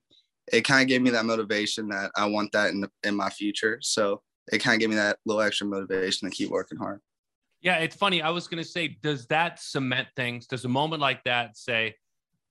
[0.52, 3.30] it kind of gave me that motivation that I want that in the, in my
[3.30, 3.78] future.
[3.80, 4.22] So
[4.52, 7.00] it kind of gave me that little extra motivation to keep working hard.
[7.62, 8.20] Yeah, it's funny.
[8.20, 10.46] I was to say, does that cement things?
[10.46, 11.94] Does a moment like that say,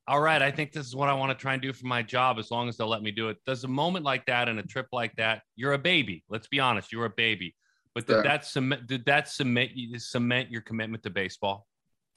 [0.07, 2.01] all right, I think this is what I want to try and do for my
[2.01, 3.37] job as long as they'll let me do it?
[3.45, 6.23] Does a moment like that and a trip like that, you're a baby.
[6.29, 7.55] Let's be honest, you're a baby.
[7.95, 11.67] But did that cement did that cement you cement your commitment to baseball?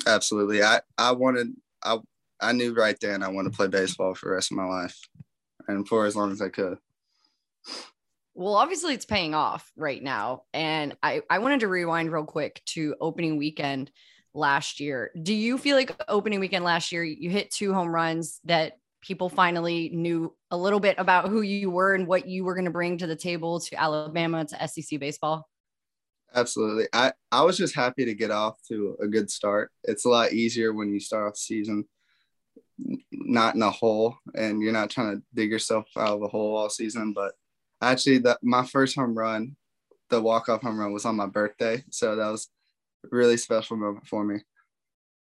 [0.06, 0.62] Absolutely.
[0.62, 1.52] I I wanted
[1.84, 1.98] I
[2.40, 4.98] I knew right then I wanted to play baseball for the rest of my life
[5.68, 6.78] and for as long as I could.
[8.34, 10.42] Well, obviously it's paying off right now.
[10.52, 13.90] And I, I wanted to rewind real quick to opening weekend
[14.36, 15.10] last year.
[15.20, 19.28] Do you feel like opening weekend last year, you hit two home runs that people
[19.28, 22.70] finally knew a little bit about who you were and what you were going to
[22.70, 25.48] bring to the table to Alabama, to SEC baseball?
[26.34, 26.86] Absolutely.
[26.92, 29.70] I, I was just happy to get off to a good start.
[29.84, 31.86] It's a lot easier when you start off season
[33.10, 36.56] not in a hole and you're not trying to dig yourself out of a hole
[36.56, 37.12] all season.
[37.12, 37.32] But
[37.80, 39.56] actually that my first home run,
[40.10, 41.82] the walk-off home run was on my birthday.
[41.90, 42.48] So that was
[43.10, 44.40] really special moment for me.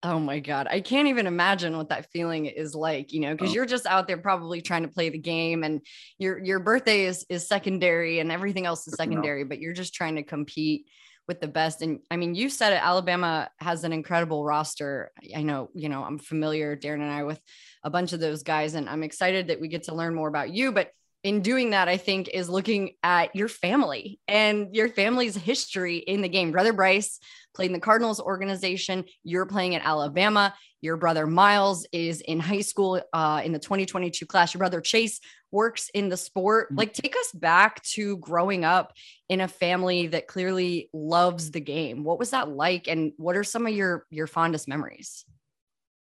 [0.03, 0.67] Oh my God.
[0.69, 3.53] I can't even imagine what that feeling is like, you know, because oh.
[3.53, 5.81] you're just out there probably trying to play the game and
[6.19, 9.49] your your birthday is is secondary and everything else is secondary, no.
[9.49, 10.85] but you're just trying to compete
[11.27, 11.81] with the best.
[11.81, 15.11] And I mean, you said it, Alabama has an incredible roster.
[15.35, 17.41] I know, you know, I'm familiar, Daron and I, with
[17.83, 20.51] a bunch of those guys, and I'm excited that we get to learn more about
[20.51, 20.71] you.
[20.71, 20.91] But
[21.23, 26.21] in doing that, I think is looking at your family and your family's history in
[26.21, 26.51] the game.
[26.51, 27.19] Brother Bryce
[27.55, 29.03] played in the Cardinals organization.
[29.23, 30.53] You're playing at Alabama.
[30.79, 34.53] Your brother Miles is in high school uh, in the 2022 class.
[34.53, 35.19] Your brother Chase
[35.51, 36.67] works in the sport.
[36.67, 36.77] Mm-hmm.
[36.77, 38.93] Like, take us back to growing up
[39.27, 42.03] in a family that clearly loves the game.
[42.03, 45.25] What was that like, and what are some of your your fondest memories?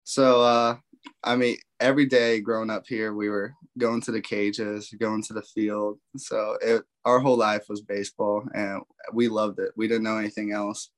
[0.04, 0.76] So, uh,
[1.22, 5.32] I mean, every day growing up here, we were going to the cages, going to
[5.32, 5.98] the field.
[6.16, 8.82] So it, our whole life was baseball, and
[9.12, 9.72] we loved it.
[9.76, 10.90] We didn't know anything else.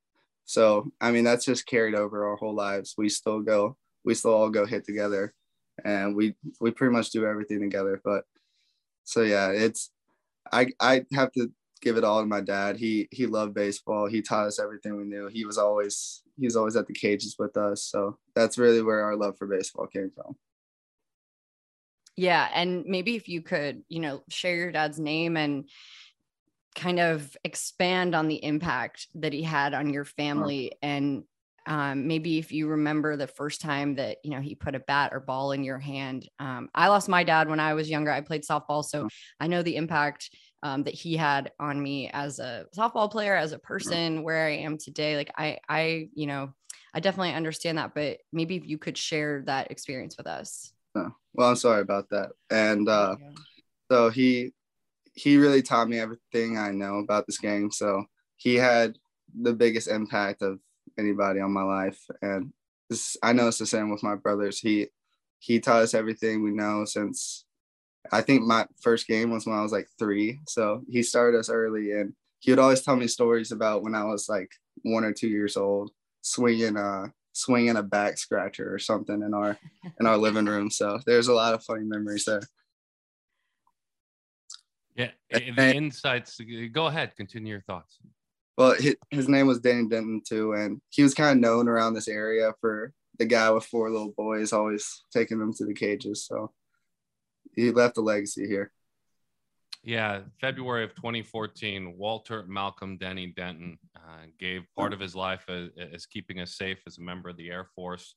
[0.44, 2.94] So I mean, that's just carried over our whole lives.
[2.98, 5.34] We still go, we still all go hit together,
[5.84, 8.00] and we we pretty much do everything together.
[8.04, 8.24] But
[9.04, 9.90] so yeah, it's
[10.52, 11.50] I I have to
[11.82, 12.76] give it all to my dad.
[12.76, 14.06] He he loved baseball.
[14.06, 15.28] He taught us everything we knew.
[15.28, 17.84] He was always he was always at the cages with us.
[17.84, 20.36] So that's really where our love for baseball came from.
[22.16, 25.68] Yeah, and maybe if you could, you know, share your dad's name and
[26.74, 31.24] kind of expand on the impact that he had on your family and
[31.66, 35.10] um, maybe if you remember the first time that you know he put a bat
[35.12, 38.20] or ball in your hand um, i lost my dad when i was younger i
[38.20, 39.08] played softball so
[39.40, 40.30] i know the impact
[40.62, 44.50] um, that he had on me as a softball player as a person where i
[44.50, 46.52] am today like i i you know
[46.94, 51.10] i definitely understand that but maybe if you could share that experience with us oh,
[51.34, 53.16] well i'm sorry about that and uh,
[53.90, 54.52] so he
[55.14, 57.70] he really taught me everything I know about this game.
[57.70, 58.04] So
[58.36, 58.96] he had
[59.38, 60.58] the biggest impact of
[60.98, 62.00] anybody on my life.
[62.22, 62.52] And
[62.88, 64.58] this, I know it's the same with my brothers.
[64.60, 64.88] He
[65.38, 67.44] he taught us everything we know since
[68.12, 70.40] I think my first game was when I was like three.
[70.46, 74.04] So he started us early and he would always tell me stories about when I
[74.04, 74.50] was like
[74.82, 75.90] one or two years old
[76.22, 79.56] swinging a swinging a back scratcher or something in our
[79.98, 80.70] in our living room.
[80.70, 82.42] So there's a lot of funny memories there.
[84.96, 86.40] Yeah, the insights.
[86.40, 87.98] Uh, go ahead, continue your thoughts.
[88.58, 88.74] Well,
[89.10, 92.52] his name was Danny Denton too, and he was kind of known around this area
[92.60, 96.26] for the guy with four little boys, always taking them to the cages.
[96.26, 96.52] So
[97.60, 98.72] he left a legacy here.
[99.82, 105.70] Yeah, February of 2014, Walter Malcolm Denny Denton uh, gave part of his life as,
[105.94, 108.14] as, keeping us safe as a member of the Air Force,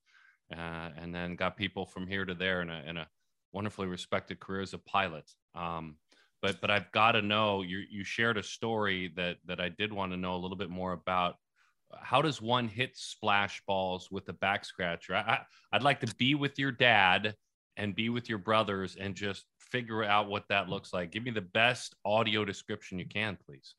[0.52, 3.08] uh, and then got people from here to there in a, in a
[3.54, 5.32] wonderfully respected career as a pilot.
[5.56, 5.96] Um,
[6.42, 9.94] but but I've got to know you you shared a story that that I did
[9.94, 11.36] want to know a little bit more about.
[12.02, 15.16] How does one hit splash balls with a back scratcher?
[15.16, 17.36] I, I'd like to be with your dad
[17.78, 21.12] and be with your brothers and just figure out what that looks like.
[21.12, 23.76] Give me the best audio description you can, please.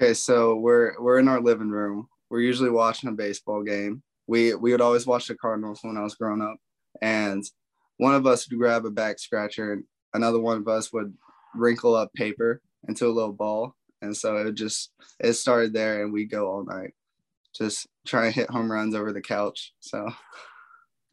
[0.00, 2.08] Okay, so we're we're in our living room.
[2.28, 4.02] We're usually watching a baseball game.
[4.26, 6.56] We we would always watch the Cardinals when I was growing up,
[7.00, 7.44] and
[7.98, 11.14] one of us would grab a back scratcher, and another one of us would
[11.54, 16.12] wrinkle up paper into a little ball, and so it just it started there, and
[16.12, 16.94] we go all night,
[17.54, 19.72] just try and hit home runs over the couch.
[19.78, 20.12] So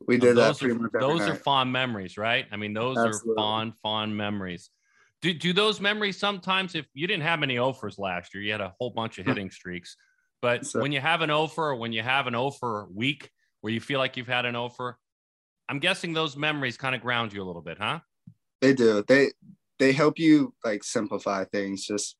[0.07, 0.89] we did those that.
[0.93, 1.29] Are, those night.
[1.29, 2.45] are fond memories, right?
[2.51, 3.31] I mean, those Absolutely.
[3.31, 4.69] are fond, fond memories.
[5.21, 8.61] Do, do those memories sometimes, if you didn't have any offers last year, you had
[8.61, 9.97] a whole bunch of hitting streaks,
[10.41, 13.29] but so, when you have an offer when you have an offer week
[13.61, 14.97] where you feel like you've had an offer,
[15.67, 17.99] I'm guessing those memories kind of ground you a little bit, huh?
[18.61, 19.03] They do.
[19.07, 19.31] They
[19.77, 21.85] they help you like simplify things.
[21.85, 22.15] Just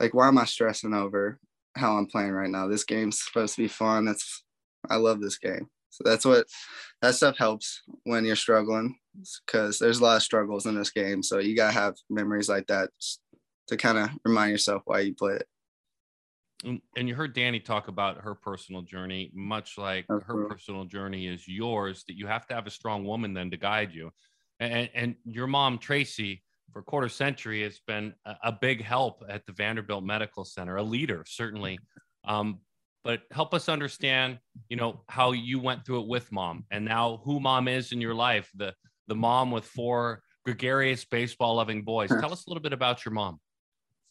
[0.00, 1.38] like why am I stressing over
[1.76, 2.68] how I'm playing right now?
[2.68, 4.06] This game's supposed to be fun.
[4.06, 4.44] That's
[4.88, 5.68] I love this game.
[5.90, 6.46] So that's what
[7.02, 8.96] that stuff helps when you're struggling
[9.46, 11.22] because there's a lot of struggles in this game.
[11.22, 12.90] So you gotta have memories like that
[13.68, 15.46] to kind of remind yourself why you play it.
[16.64, 20.48] And you heard Dani talk about her personal journey, much like that's her cool.
[20.48, 23.94] personal journey is yours, that you have to have a strong woman then to guide
[23.94, 24.10] you.
[24.58, 29.22] And, and your mom, Tracy, for a quarter century has been a, a, big help
[29.28, 31.78] at the Vanderbilt Medical Center, a leader, certainly.
[32.24, 32.58] Um,
[33.08, 37.22] but help us understand, you know, how you went through it with mom and now
[37.24, 38.74] who mom is in your life, the
[39.06, 42.10] the mom with four gregarious baseball loving boys.
[42.10, 43.40] Tell us a little bit about your mom.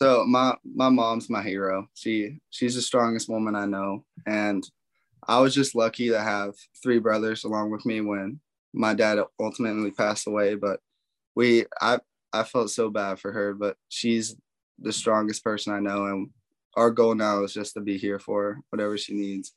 [0.02, 1.88] So my my mom's my hero.
[1.94, 4.04] She she's the strongest woman I know.
[4.26, 4.68] And
[5.28, 8.40] I was just lucky to have three brothers along with me when
[8.74, 10.56] my dad ultimately passed away.
[10.56, 10.80] But
[11.36, 12.00] we I
[12.34, 14.36] I felt so bad for her, but she's
[14.80, 16.30] the strongest person I know and
[16.78, 19.54] our goal now is just to be here for her, whatever she needs.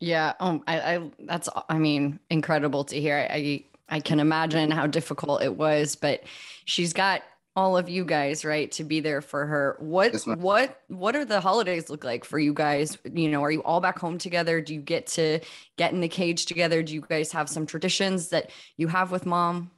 [0.00, 0.34] Yeah.
[0.40, 3.26] Oh, I, I that's I mean, incredible to hear.
[3.30, 6.24] I I can imagine how difficult it was, but
[6.64, 7.22] she's got
[7.56, 9.76] all of you guys, right, to be there for her.
[9.80, 12.98] What yes, what what are the holidays look like for you guys?
[13.12, 14.60] You know, are you all back home together?
[14.60, 15.40] Do you get to
[15.76, 16.82] get in the cage together?
[16.82, 19.70] Do you guys have some traditions that you have with mom?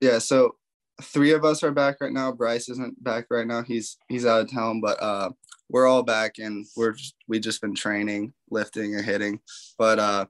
[0.00, 0.56] Yeah, so
[1.02, 2.32] three of us are back right now.
[2.32, 3.62] Bryce isn't back right now.
[3.62, 5.30] He's he's out of town, but uh,
[5.68, 9.40] we're all back and we're just, we just been training, lifting and hitting.
[9.78, 10.26] But uh,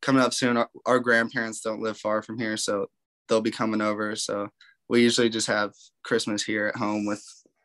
[0.00, 2.86] coming up soon, our, our, grandparents don't live far from here, so
[3.28, 4.14] they'll be coming over.
[4.14, 4.48] So
[4.88, 5.72] we usually just have
[6.04, 7.24] Christmas here at home with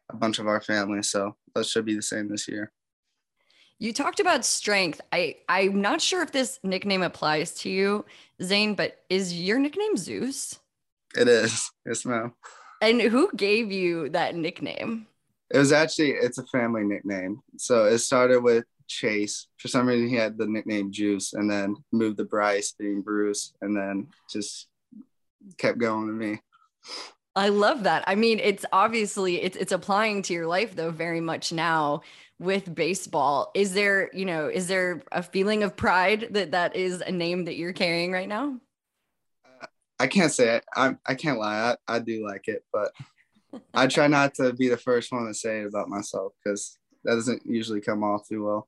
[0.10, 1.04] a bunch of our family.
[1.04, 2.72] So that should be the same this year.
[3.78, 5.02] You talked about strength.
[5.12, 8.06] I I'm not sure if this nickname applies to you,
[8.42, 10.60] Zane, but is your nickname Zeus?
[11.16, 11.72] It is.
[11.86, 12.34] Yes, ma'am.
[12.82, 15.08] And who gave you that nickname?
[15.54, 17.42] It was actually it's a family nickname.
[17.58, 19.48] So it started with Chase.
[19.58, 23.54] For some reason, he had the nickname Juice, and then moved to Bryce being Bruce,
[23.62, 24.68] and then just
[25.58, 26.40] kept going to me.
[27.36, 28.04] I love that.
[28.08, 32.02] I mean, it's obviously it's it's applying to your life though very much now
[32.40, 33.52] with baseball.
[33.54, 37.46] Is there, you know, is there a feeling of pride that that is a name
[37.46, 38.60] that you're carrying right now?
[40.02, 40.66] I can't say it.
[40.76, 41.76] I I can't lie.
[41.88, 42.92] I, I do like it, but
[43.74, 47.16] I try not to be the first one to say it about myself because that
[47.16, 48.68] doesn't usually come off too well.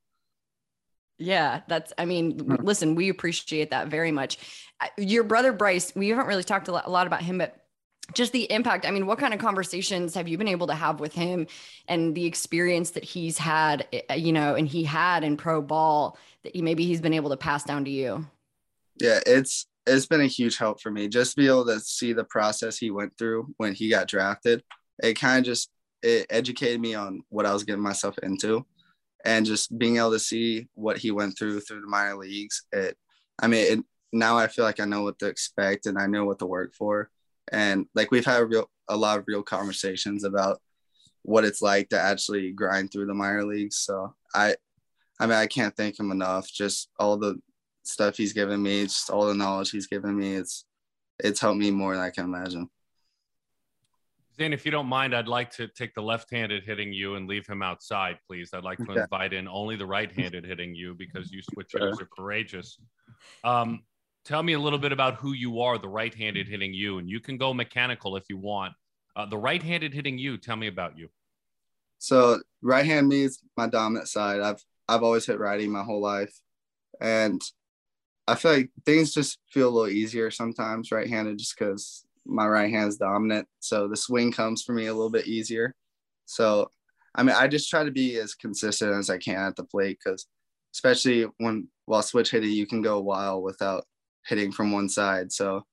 [1.18, 4.38] Yeah, that's, I mean, listen, we appreciate that very much.
[4.98, 7.56] Your brother Bryce, we haven't really talked a lot, a lot about him, but
[8.14, 8.86] just the impact.
[8.86, 11.48] I mean, what kind of conversations have you been able to have with him
[11.88, 16.18] and the experience that he's had, eh, you know, and he had in pro ball
[16.44, 18.28] that he, maybe he's been able to pass down to you?
[19.00, 22.14] Yeah, it's it's been a huge help for me just to be able to see
[22.14, 24.64] the process he went through when he got drafted.
[25.02, 25.70] It kind of just
[26.02, 28.66] it educated me on what I was getting myself into,
[29.26, 32.64] and just being able to see what he went through through the minor leagues.
[32.72, 32.98] It,
[33.42, 36.26] I mean, it, now I feel like I know what to expect and I know
[36.26, 37.10] what to work for.
[37.52, 40.62] And like we've had a real a lot of real conversations about
[41.24, 43.78] what it's like to actually grind through the minor leagues.
[43.78, 44.56] So I
[45.20, 46.48] I mean, I can't thank him enough.
[46.52, 47.40] Just all the
[47.84, 50.36] stuff he's given me, just all the knowledge he's given me.
[50.36, 50.66] It's
[51.20, 52.70] it's helped me more than I can imagine.
[54.36, 57.46] Zane, if you don't mind, I'd like to take the left-handed hitting you and leave
[57.46, 58.50] him outside, please.
[58.52, 59.02] I'd like to Okay.
[59.02, 62.80] invite in only the right-handed hitting you because you switch hitters are courageous.
[63.44, 63.84] Um,
[64.26, 67.20] tell me a little bit about who you are, the right-handed hitting you, and you
[67.20, 68.74] can go mechanical if you want.
[69.16, 71.10] Uh, the right-handed hitting you, tell me about you.
[72.00, 74.42] So right hand me is my dominant side.
[74.42, 76.42] I've I've always hit righty my whole life,
[77.00, 77.40] and
[78.28, 82.48] I feel like things just feel a little easier sometimes right handed just because my
[82.48, 83.48] right hand's dominant.
[83.60, 85.76] So the swing comes for me a little bit easier.
[86.26, 86.72] So
[87.16, 90.00] I mean I just try to be as consistent as I can at the plate
[90.04, 90.28] because
[90.74, 93.86] especially when while switch hitting you can go a while without
[94.26, 95.32] hitting from one side.
[95.32, 95.66] So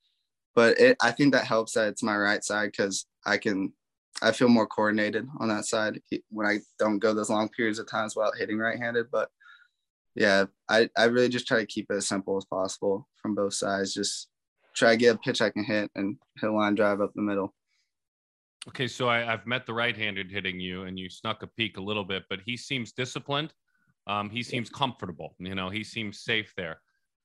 [0.55, 3.73] but it I think that helps that it's my right side because I can
[4.23, 7.89] I feel more coordinated on that side when I don't go those long periods of
[7.89, 9.07] times without hitting right-handed.
[9.11, 9.31] But
[10.15, 13.55] yeah, I, I really just try to keep it as simple as possible from both
[13.55, 13.95] sides.
[13.95, 14.29] Just
[14.75, 17.23] try to get a pitch I can hit and hit a line drive up the
[17.23, 17.55] middle.
[18.69, 21.83] Okay, so I, I've met the right-handed hitting you, and you snuck a peek a
[21.83, 23.55] little bit, but he seems disciplined.
[24.07, 25.35] Um, he seems comfortable.
[25.39, 26.81] You know, he seems safe there.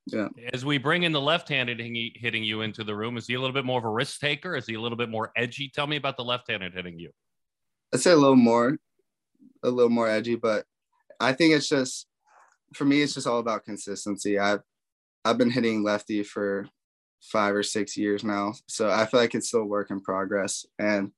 [0.07, 0.27] Yeah.
[0.53, 3.53] As we bring in the left-handed hitting you into the room, is he a little
[3.53, 4.55] bit more of a risk taker?
[4.55, 5.67] Is he a little bit more edgy?
[5.67, 7.09] Tell me about the left-handed hitting you.
[7.93, 8.77] I'd say a little more,
[9.63, 10.65] a little more edgy, but
[11.19, 12.07] I think it's just
[12.75, 14.37] for me, it's just all about consistency.
[14.39, 14.61] I've
[15.23, 16.67] I've been hitting lefty for
[17.21, 20.65] five or six years now, so I feel like it's still a work in progress.
[20.77, 21.11] And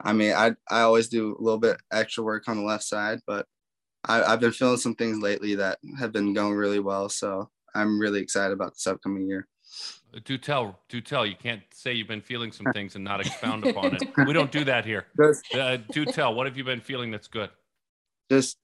[0.00, 3.20] I mean, I I always do a little bit extra work on the left side,
[3.26, 3.46] but
[4.04, 7.08] I, I've been feeling some things lately that have been going really well.
[7.08, 9.46] So I'm really excited about this upcoming year.
[10.24, 11.24] Do tell, do tell.
[11.24, 14.02] You can't say you've been feeling some things and not expound upon it.
[14.26, 15.06] We don't do that here.
[15.18, 16.34] Just, Uh, do tell.
[16.34, 17.50] What have you been feeling that's good?
[18.30, 18.56] just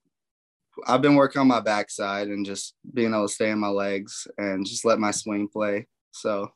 [0.87, 4.27] I've been working on my backside and just being able to stay in my legs
[4.39, 5.87] and just let my swing play.
[6.13, 6.51] So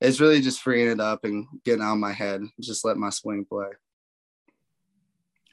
[0.00, 2.42] it's really just freeing it up and getting out of my head.
[2.60, 3.68] Just let my swing play.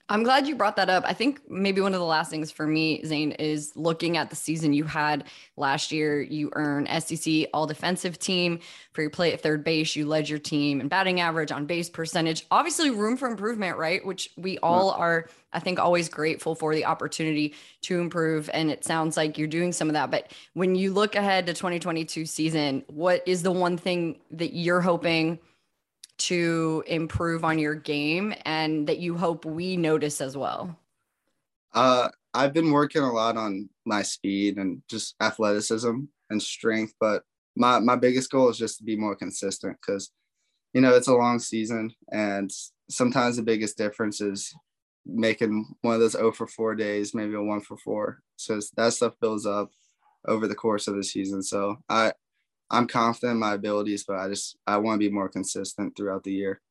[0.10, 1.03] I'm glad you brought that up.
[1.05, 4.38] I think maybe one of the last things for me, Zane, is looking at the
[4.38, 5.26] season you had
[5.58, 6.22] last year.
[6.22, 8.60] You earned SEC All Defensive Team
[8.93, 9.97] for your play at third base.
[9.97, 12.45] You led your team in batting average, on base percentage.
[12.51, 14.05] Obviously, room for improvement, right?
[14.05, 14.64] Which we mm-hmm.
[14.64, 18.49] all are, I think, always grateful for the opportunity to improve.
[18.53, 20.10] And it sounds like you're doing some of that.
[20.10, 24.82] But when you look ahead to 2022 season, what is the one thing that you're
[24.82, 25.39] hoping?
[26.18, 30.78] To improve on your game and that you hope we notice as well?
[31.74, 35.95] Uh, I've been working a lot on my speed and just athleticism
[36.30, 37.24] and strength, but
[37.55, 40.11] my my biggest goal is just to be more consistent because
[40.74, 42.51] you know it's a long season and
[42.89, 44.53] sometimes the biggest difference is
[45.05, 48.20] making one of those 0 for 4 days, maybe a 1 for 4.
[48.36, 49.72] So that stuff builds up
[50.28, 51.41] over the course of the season.
[51.41, 52.11] So I
[52.70, 56.24] I'm confident in my abilities, but I just I want to be more consistent throughout
[56.24, 56.61] the year.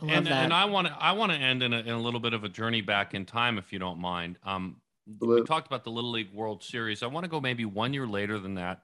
[0.00, 2.20] I and, and I want to I want to end in a, in a little
[2.20, 4.38] bit of a journey back in time, if you don't mind.
[4.44, 4.76] Um,
[5.20, 7.02] we talked about the Little League World Series.
[7.02, 8.82] I want to go maybe one year later than that,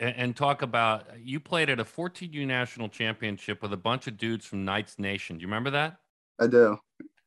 [0.00, 4.16] and, and talk about you played at a 14U national championship with a bunch of
[4.16, 5.36] dudes from Knights Nation.
[5.36, 5.98] Do you remember that?
[6.40, 6.78] I do.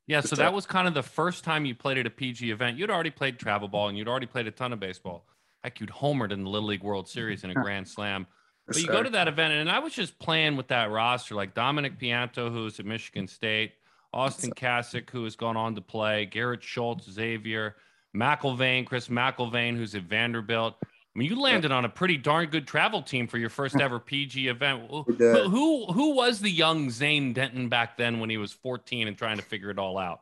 [0.07, 2.77] Yeah, so that was kind of the first time you played at a PG event.
[2.77, 5.25] You'd already played travel ball and you'd already played a ton of baseball.
[5.63, 8.27] Heck, you'd homered in the Little League World Series in a Grand Slam.
[8.67, 11.53] But you go to that event, and I was just playing with that roster, like
[11.53, 13.33] Dominic Pianto, who's at Michigan mm-hmm.
[13.33, 13.71] State,
[14.13, 17.77] Austin Kasich, who has gone on to play, Garrett Schultz, Xavier,
[18.15, 20.75] McElvain, Chris McElvain, who's at Vanderbilt.
[20.83, 20.87] I
[21.19, 24.49] mean, you landed on a pretty darn good travel team for your first ever PG
[24.49, 24.89] event.
[24.89, 29.17] Who, who who was the young Zane Denton back then when he was 14 and
[29.17, 30.21] trying to figure it all out?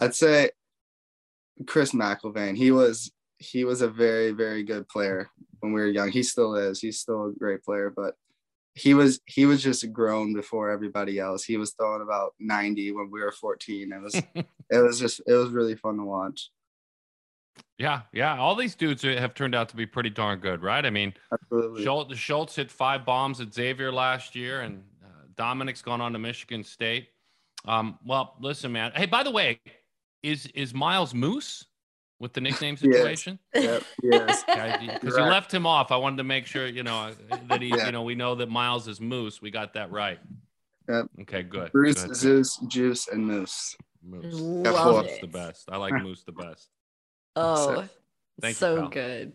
[0.00, 0.50] I'd say
[1.66, 2.56] Chris McElvain.
[2.56, 5.30] He was he was a very very good player
[5.60, 6.10] when we were young.
[6.10, 6.80] He still is.
[6.80, 8.14] He's still a great player, but
[8.74, 11.44] he was he was just grown before everybody else.
[11.44, 13.92] He was throwing about 90 when we were 14.
[13.92, 14.14] It was
[14.70, 16.50] it was just it was really fun to watch.
[17.76, 18.38] Yeah, yeah.
[18.38, 20.84] All these dudes have turned out to be pretty darn good, right?
[20.84, 21.14] I mean.
[21.82, 26.18] Schultz, Schultz hit five bombs at Xavier last year, and uh, Dominic's gone on to
[26.18, 27.08] Michigan State.
[27.64, 28.92] Um, well, listen, man.
[28.94, 29.60] Hey, by the way,
[30.22, 31.64] is is Miles Moose
[32.20, 32.92] with the nickname Yes.
[32.92, 33.38] situation?
[33.54, 34.44] Yep, yes.
[34.44, 35.92] Because you left him off.
[35.92, 37.86] I wanted to make sure you know uh, that he, Yeah.
[37.86, 39.40] you know, we know that Miles is Moose.
[39.42, 40.18] We got that right.
[40.88, 41.06] Yep.
[41.22, 41.70] Okay, good.
[41.72, 42.16] Bruce, good.
[42.16, 43.76] Zeus, Juice, and Moose.
[44.02, 44.34] Moose.
[44.34, 45.20] Love Moose it.
[45.20, 45.68] the best.
[45.70, 46.68] I like Moose the best.
[47.36, 47.84] Oh,
[48.40, 48.88] Thank so pal.
[48.88, 49.32] good.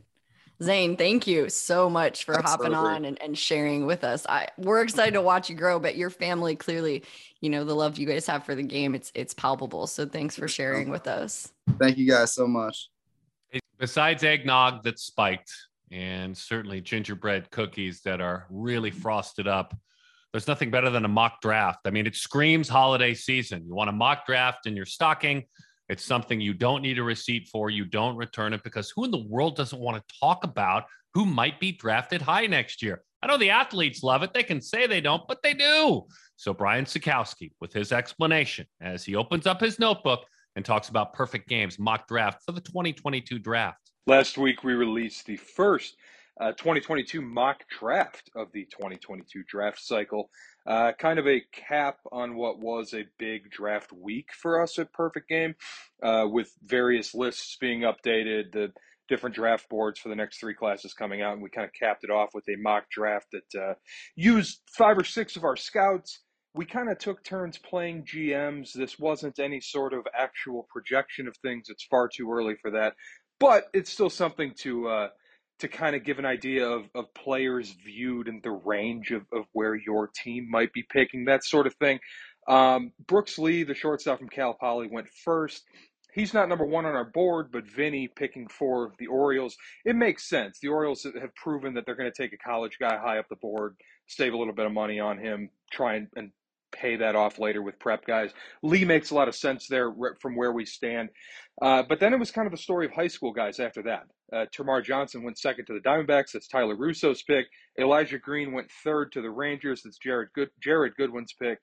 [0.64, 2.76] Zane, thank you so much for Absolutely.
[2.76, 4.26] hopping on and, and sharing with us.
[4.28, 7.04] I we're excited to watch you grow, but your family clearly,
[7.42, 9.88] you know, the love you guys have for the game, it's it's palpable.
[9.88, 11.52] So thanks for sharing with us.
[11.80, 12.90] Thank you guys so much.
[13.78, 15.52] Besides eggnog that's spiked
[15.92, 19.76] and certainly gingerbread cookies that are really frosted up,
[20.32, 21.80] there's nothing better than a mock draft.
[21.86, 23.66] I mean, it screams holiday season.
[23.68, 25.44] You want a mock draft in your stocking
[25.90, 27.70] it's something you don't need a receipt for.
[27.70, 31.26] You don't return it because who in the world doesn't want to talk about who
[31.26, 33.04] might be drafted high next year?
[33.22, 34.34] I know the athletes love it.
[34.34, 36.06] They can say they don't, but they do.
[36.36, 40.26] So, Brian Sakowski, with his explanation as he opens up his notebook
[40.56, 43.92] and talks about perfect games mock draft for the 2022 draft.
[44.08, 45.96] Last week, we released the first
[46.40, 50.30] uh, 2022 mock draft of the 2022 draft cycle.
[50.66, 54.94] Uh, kind of a cap on what was a big draft week for us at
[54.94, 55.56] Perfect Game,
[56.02, 58.72] uh, with various lists being updated, the
[59.10, 62.04] different draft boards for the next three classes coming out, and we kind of capped
[62.04, 63.74] it off with a mock draft that uh,
[64.16, 66.22] used five or six of our scouts.
[66.56, 68.74] We kind of took turns playing GMs.
[68.74, 71.66] This wasn't any sort of actual projection of things.
[71.68, 72.94] It's far too early for that,
[73.40, 75.10] but it's still something to uh,
[75.64, 79.46] to kind of give an idea of, of players viewed and the range of, of
[79.52, 82.00] where your team might be picking, that sort of thing.
[82.48, 85.64] Um, Brooks Lee, the shortstop from Cal Poly, went first.
[86.14, 89.58] He's not number one on our board, but Vinnie picking for the Orioles.
[89.84, 90.60] It makes sense.
[90.60, 93.36] The Orioles have proven that they're going to take a college guy high up the
[93.38, 93.76] board,
[94.08, 96.32] save a little bit of money on him, try and, and
[96.72, 98.32] pay that off later with prep guys.
[98.62, 101.10] Lee makes a lot of sense there from where we stand.
[101.62, 104.04] Uh, but then it was kind of the story of high school guys after that.
[104.34, 106.32] Uh, Termarr Johnson went second to the Diamondbacks.
[106.32, 107.46] That's Tyler Russo's pick.
[107.80, 109.84] Elijah Green went third to the Rangers.
[109.84, 111.60] That's Jared Good Jared Goodwin's pick.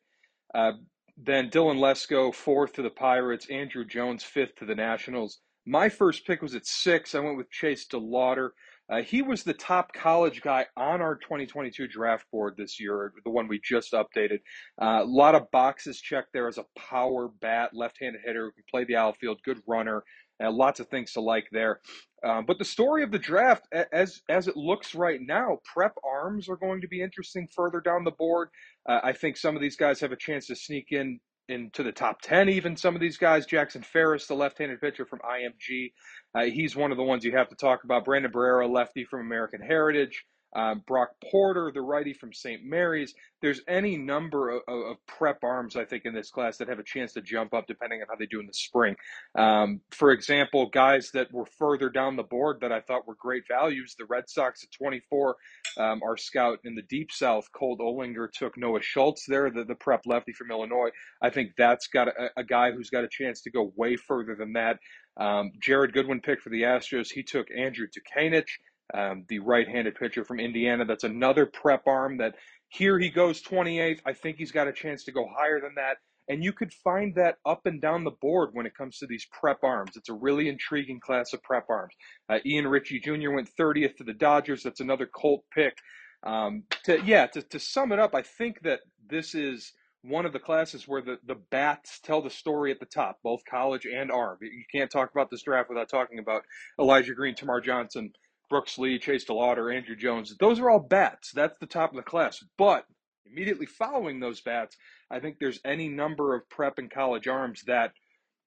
[0.55, 0.73] Uh,
[1.17, 3.49] then Dylan Lesko fourth to the Pirates.
[3.51, 5.41] Andrew Jones fifth to the Nationals.
[5.67, 7.15] My first pick was at six.
[7.15, 8.51] I went with Chase DeLauter.
[8.91, 13.31] Uh, he was the top college guy on our 2022 draft board this year, the
[13.31, 14.39] one we just updated.
[14.83, 18.65] Uh, a lot of boxes checked there as a power bat, left-handed hitter who can
[18.69, 20.03] play the outfield, good runner,
[20.43, 21.81] uh, lots of things to like there.
[22.25, 26.49] Um, but the story of the draft, as as it looks right now, prep arms
[26.49, 28.49] are going to be interesting further down the board.
[28.89, 31.21] Uh, I think some of these guys have a chance to sneak in
[31.51, 35.19] into the top 10 even some of these guys jackson ferris the left-handed pitcher from
[35.19, 35.93] img
[36.37, 39.21] uh, he's one of the ones you have to talk about brandon barriera lefty from
[39.21, 40.25] american heritage
[40.55, 42.65] um, Brock Porter, the righty from St.
[42.65, 43.15] Mary's.
[43.41, 46.85] There's any number of, of, prep arms, I think, in this class that have a
[46.85, 48.97] chance to jump up depending on how they do in the spring.
[49.35, 53.45] Um, for example, guys that were further down the board that I thought were great
[53.49, 55.37] values, the Red Sox at 24,
[55.79, 59.75] um, our scout in the Deep South, Colt Olinger, took Noah Schultz there, the, the
[59.75, 60.91] prep lefty from Illinois.
[61.23, 64.35] I think that's got a, a guy who's got a chance to go way further
[64.35, 64.81] than that.
[65.17, 67.11] Um, Jared Goodwin picked for the Astros.
[67.11, 68.49] He took Andrew Dutkanych
[68.95, 70.85] um, the right-handed pitcher from Indiana.
[70.85, 72.35] That's another prep arm that
[72.69, 74.01] here he goes 28th.
[74.07, 75.99] I think he's got a chance to go higher than that.
[76.29, 79.27] And you could find that up and down the board when it comes to these
[79.33, 79.97] prep arms.
[79.97, 81.95] It's a really intriguing class of prep arms.
[82.29, 83.33] Uh, Ian Ritchie Jr.
[83.33, 84.63] went 30th to the Dodgers.
[84.63, 85.77] That's another Colt pick.
[86.23, 89.73] Um, to, yeah, to, to sum it up, I think that this is
[90.03, 93.41] one of the classes where the, the bats tell the story at the top, both
[93.49, 94.39] college and arm.
[94.41, 96.43] You can't talk about this draft without talking about
[96.79, 98.13] Elijah Green, Termarr Johnson,
[98.51, 100.37] Brooks Lee, Chase DeLauter, Andrew Jones.
[100.39, 101.31] Those are all bats.
[101.33, 102.45] That's the top of the class.
[102.59, 102.85] But
[103.25, 104.77] immediately following those bats,
[105.11, 107.93] I think there's any number of prep and college arms that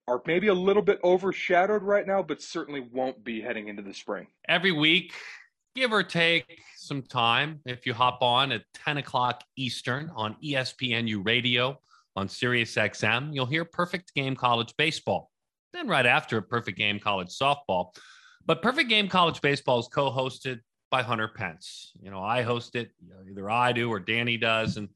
[0.06, 3.94] are maybe a little bit overshadowed right now, but certainly won't be heading into the
[3.94, 4.26] spring.
[4.46, 5.14] Every week,
[5.74, 11.24] give or take some time, if you hop on at 10 o'clock Eastern on ESPNU
[11.24, 11.80] Radio
[12.14, 15.30] on Sirius XM, you'll hear Perfect Game College Baseball.
[15.72, 17.96] Then, right after Perfect Game College Softball,
[18.46, 21.92] but Perfect Game College Baseball is co-hosted by Hunter Pence.
[22.00, 22.90] You know, I host it,
[23.28, 24.76] either I do or Dani does.
[24.76, 24.88] And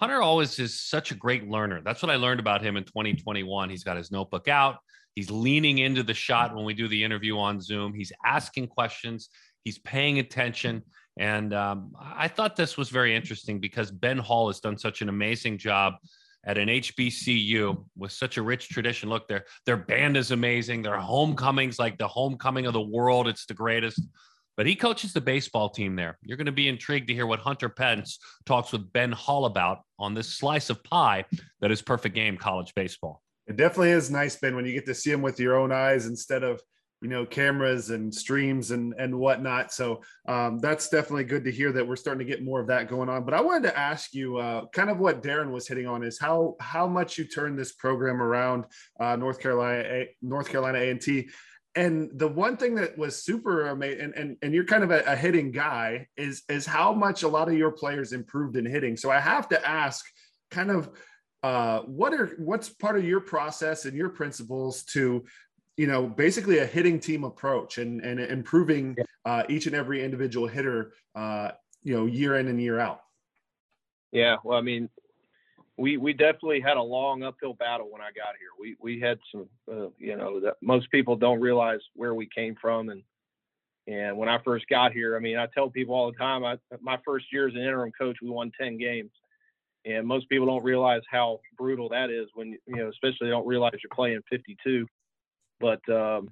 [0.00, 1.80] Hunter always is such a great learner.
[1.82, 3.70] That's what I learned about him in 2021.
[3.70, 4.78] He's got his notebook out.
[5.14, 7.94] He's leaning into the shot when we do the interview on Zoom.
[7.94, 9.30] He's asking questions.
[9.64, 10.82] He's paying attention.
[11.18, 15.08] And um, I thought this was very interesting because Ben Hall has done such an
[15.08, 15.94] amazing job
[16.46, 19.08] at an HBCU with such a rich tradition.
[19.08, 20.82] Look, their their band is amazing.
[20.82, 24.00] Their homecomings, like the homecoming of the world, it's the greatest.
[24.56, 26.16] But he coaches the baseball team there.
[26.22, 29.80] You're going to be intrigued to hear what Hunter Pence talks with Ben Hall about
[29.98, 31.26] on this slice of pie
[31.60, 33.22] that is perfect game college baseball.
[33.46, 36.06] It definitely is nice, Ben, when you get to see him with your own eyes
[36.06, 36.60] instead of
[37.02, 39.72] you know cameras and streams and and whatnot.
[39.72, 42.88] So um, that's definitely good to hear that we're starting to get more of that
[42.88, 43.24] going on.
[43.24, 46.18] But i wanted to ask you uh, kind of what Daron was hitting on is
[46.18, 48.64] how how much you turned this program around
[48.98, 51.28] uh, north carolina north carolina a&t
[51.76, 55.02] and the one thing that was super amazing, and, and, and you're kind of a,
[55.06, 58.96] a hitting guy, is is how much a lot of your players improved in hitting.
[58.96, 60.04] So I have to ask,
[60.50, 60.88] kind of,
[61.42, 65.24] uh, what are what's part of your process and your principles to,
[65.76, 70.46] you know, basically a hitting team approach and and improving uh, each and every individual
[70.46, 71.50] hitter, uh,
[71.82, 73.02] you know, year in and year out.
[74.12, 74.88] Yeah, well, I mean,
[75.76, 78.48] we we definitely had a long uphill battle when I got here.
[78.58, 82.56] We we had some, uh, you know, that most people don't realize where we came
[82.60, 83.02] from, and
[83.86, 86.56] and when I first got here, I mean, I tell people all the time, I
[86.80, 89.10] my first year as an interim coach, we won ten games,
[89.84, 93.46] and most people don't realize how brutal that is when you know, especially they don't
[93.46, 94.86] realize you're playing 52.
[95.60, 96.30] But um,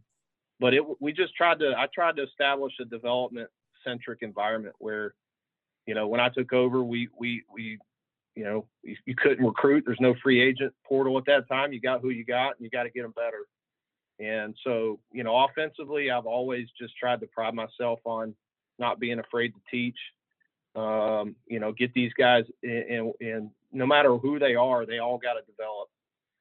[0.61, 3.49] but it we just tried to I tried to establish a development
[3.85, 5.15] centric environment where
[5.87, 7.79] you know when I took over, we we we
[8.35, 9.85] you know, you, you, couldn't recruit.
[9.87, 11.73] There's no free agent portal at that time.
[11.73, 13.47] You got who you got, and you got to get them better.
[14.19, 18.35] And so, you know, offensively, I've always just tried to pride myself on
[18.79, 19.99] not being afraid to teach.
[20.77, 25.19] Um, you know, get these guys, and, and no matter who they are, they all
[25.19, 25.89] got to develop,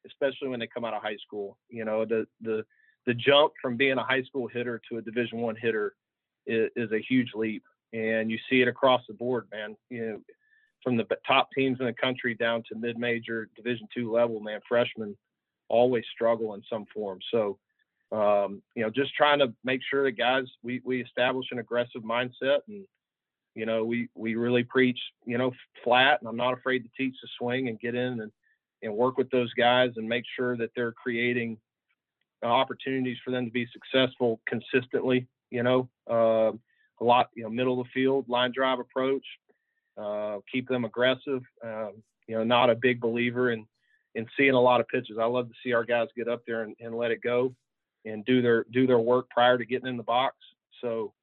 [0.05, 1.57] especially when they come out of high school.
[1.69, 2.65] You know, the the
[3.05, 5.93] the jump from being a high school hitter to a Division One hitter
[6.45, 9.75] is, is a huge leap, and you see it across the board, man.
[9.89, 10.21] You know
[10.83, 15.15] from the top teams in the country down to mid-major Division two level, man, freshmen
[15.69, 17.19] always struggle in some form.
[17.31, 17.57] So,
[18.11, 22.03] um, you know, just trying to make sure that guys we we establish an aggressive
[22.03, 22.85] mindset and
[23.55, 25.51] you know we we really preach you know
[25.83, 28.31] flat and I'm not afraid to teach the swing and get in and
[28.83, 31.57] and work with those guys and make sure that they're creating
[32.43, 35.27] opportunities for them to be successful consistently.
[35.49, 36.51] You know, uh,
[37.01, 39.25] a lot you know middle of the field line drive approach,
[39.97, 41.41] uh, keep them aggressive.
[41.63, 43.65] Um, you know, not a big believer in
[44.15, 45.17] in seeing a lot of pitches.
[45.19, 47.55] I love to see our guys get up there and, and let it go
[48.05, 50.35] and do their do their work prior to getting in the box.
[50.81, 51.13] So,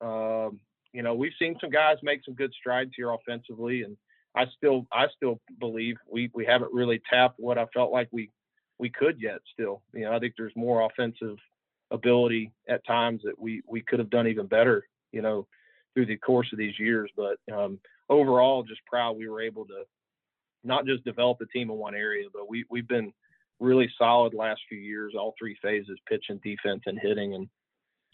[0.00, 0.60] um,
[0.92, 3.96] you know, we've seen some guys make some good strides here offensively, and
[4.34, 8.30] I still I still believe we we haven't really tapped what I felt like we
[8.78, 9.40] we could yet.
[9.52, 11.36] Still, you know, I think there's more offensive
[11.90, 14.86] ability at times that we we could have done even better.
[15.12, 15.46] You know,
[15.94, 19.84] through the course of these years, but um, overall, just proud we were able to
[20.64, 23.12] not just develop the team in one area, but we we've been
[23.60, 27.34] really solid last few years, all three phases, pitching, defense, and hitting.
[27.34, 27.48] And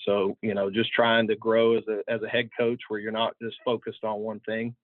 [0.06, 3.12] so, you know, just trying to grow as a as a head coach where you're
[3.12, 4.74] not just focused on one thing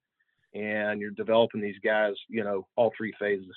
[0.54, 3.54] and you're developing these guys, you know, all three phases.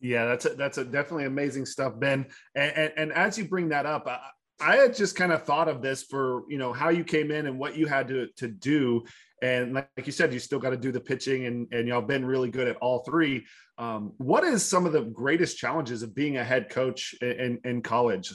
[0.00, 2.26] Yeah, that's a, that's a definitely amazing stuff, Ben.
[2.54, 4.18] And, and, and as you bring that up, I,
[4.60, 7.46] I had just kind of thought of this for you know how you came in
[7.46, 9.04] and what you had to to do
[9.42, 12.24] and like, you said, you still got to do the pitching, and, and y'all been
[12.24, 13.44] really good at all three.
[13.78, 17.82] Um, what is some of the greatest challenges of being a head coach in, in
[17.82, 18.32] college?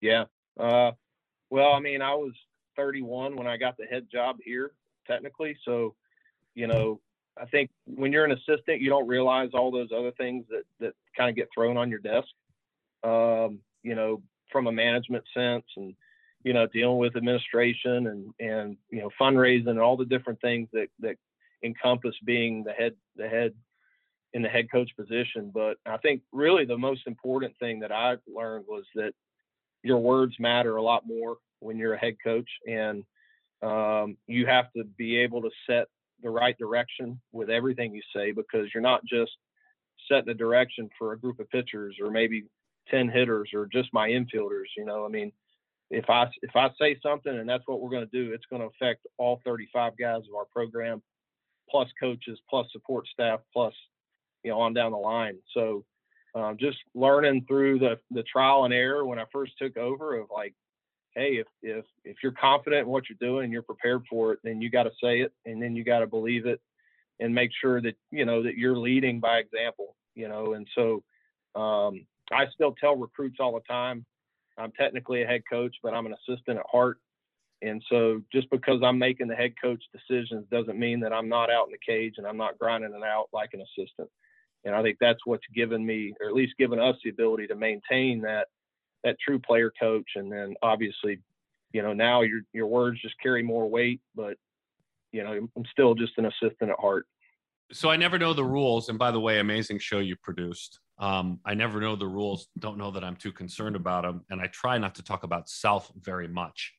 [0.00, 0.24] Yeah.
[0.58, 0.92] Uh,
[1.50, 2.32] well, I mean, I was
[2.76, 4.72] 31 when I got the head job here,
[5.06, 5.56] technically.
[5.64, 5.94] So,
[6.54, 7.00] you know,
[7.40, 10.94] I think when you're an assistant, you don't realize all those other things that, that
[11.16, 12.28] kind of get thrown on your desk,
[13.04, 15.94] um, you know, from a management sense and,
[16.44, 20.68] you know, dealing with administration and and you know fundraising and all the different things
[20.72, 21.16] that that
[21.64, 23.52] encompass being the head the head
[24.32, 25.50] in the head coach position.
[25.52, 29.12] But I think really the most important thing that I learned was that
[29.82, 33.02] your words matter a lot more when you're a head coach, and
[33.62, 35.86] um, you have to be able to set
[36.22, 39.32] the right direction with everything you say because you're not just
[40.08, 42.44] setting the direction for a group of pitchers or maybe
[42.90, 44.66] 10 hitters or just my infielders.
[44.76, 45.32] You know, I mean,
[45.90, 48.62] if I if I say something and that's what we're going to do, it's going
[48.62, 51.02] to affect all 35 guys of our program,
[51.70, 53.74] plus coaches, plus support staff, plus
[54.42, 55.38] you know on down the line.
[55.54, 55.84] So
[56.34, 60.26] um, just learning through the the trial and error when I first took over of
[60.34, 60.54] like,
[61.16, 64.38] hey, if if if you're confident in what you're doing and you're prepared for it,
[64.44, 66.60] then you got to say it and then you got to believe it
[67.18, 69.96] and make sure that you know that you're leading by example.
[70.14, 71.02] You know, and so
[71.60, 74.06] um, I still tell recruits all the time
[74.58, 76.98] I'm technically a head coach, but I'm an assistant at heart.
[77.62, 81.50] And so just because I'm making the head coach decisions doesn't mean that I'm not
[81.50, 84.10] out in the cage and I'm not grinding it out like an assistant.
[84.64, 87.54] And I think that's what's given me, or at least given us the ability to
[87.54, 88.48] maintain that
[89.06, 90.10] that true player coach.
[90.16, 91.20] And then obviously,
[91.72, 94.36] you know, now your your words just carry more weight, but
[95.12, 97.06] you know, I'm still just an assistant at heart.
[97.72, 98.88] So I never know the rules.
[98.88, 100.78] And by the way, amazing show you produced.
[100.98, 104.24] Um, I never know the rules, don't know that I'm too concerned about them.
[104.30, 106.72] And I try not to talk about self very much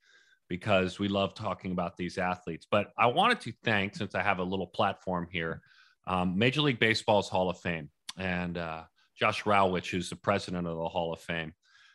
[0.49, 2.67] because we love talking about these athletes.
[2.69, 5.61] But I wanted to thank, since I have a little platform here,
[6.07, 8.83] um, Major League Baseball's Hall of Fame and uh,
[9.19, 11.53] Josh Rawitsch, who's the president of the Hall of Fame.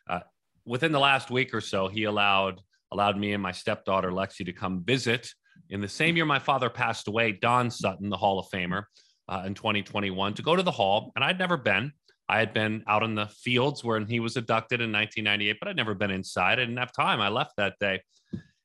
[0.08, 0.20] Uh,
[0.64, 2.60] within the last week or so, he allowed
[2.92, 5.32] allowed me and my stepdaughter Lexi to come visit.
[5.70, 8.84] In the same year my father passed away, Don Sutton, the Hall of Famer,
[9.28, 11.92] uh, in 2021, to go to the Hall, and I'd never been.
[12.28, 15.76] I had been out in the fields where he was abducted in 1998, but I'd
[15.76, 16.58] never been inside.
[16.58, 17.20] I didn't have time.
[17.20, 18.00] I left that day.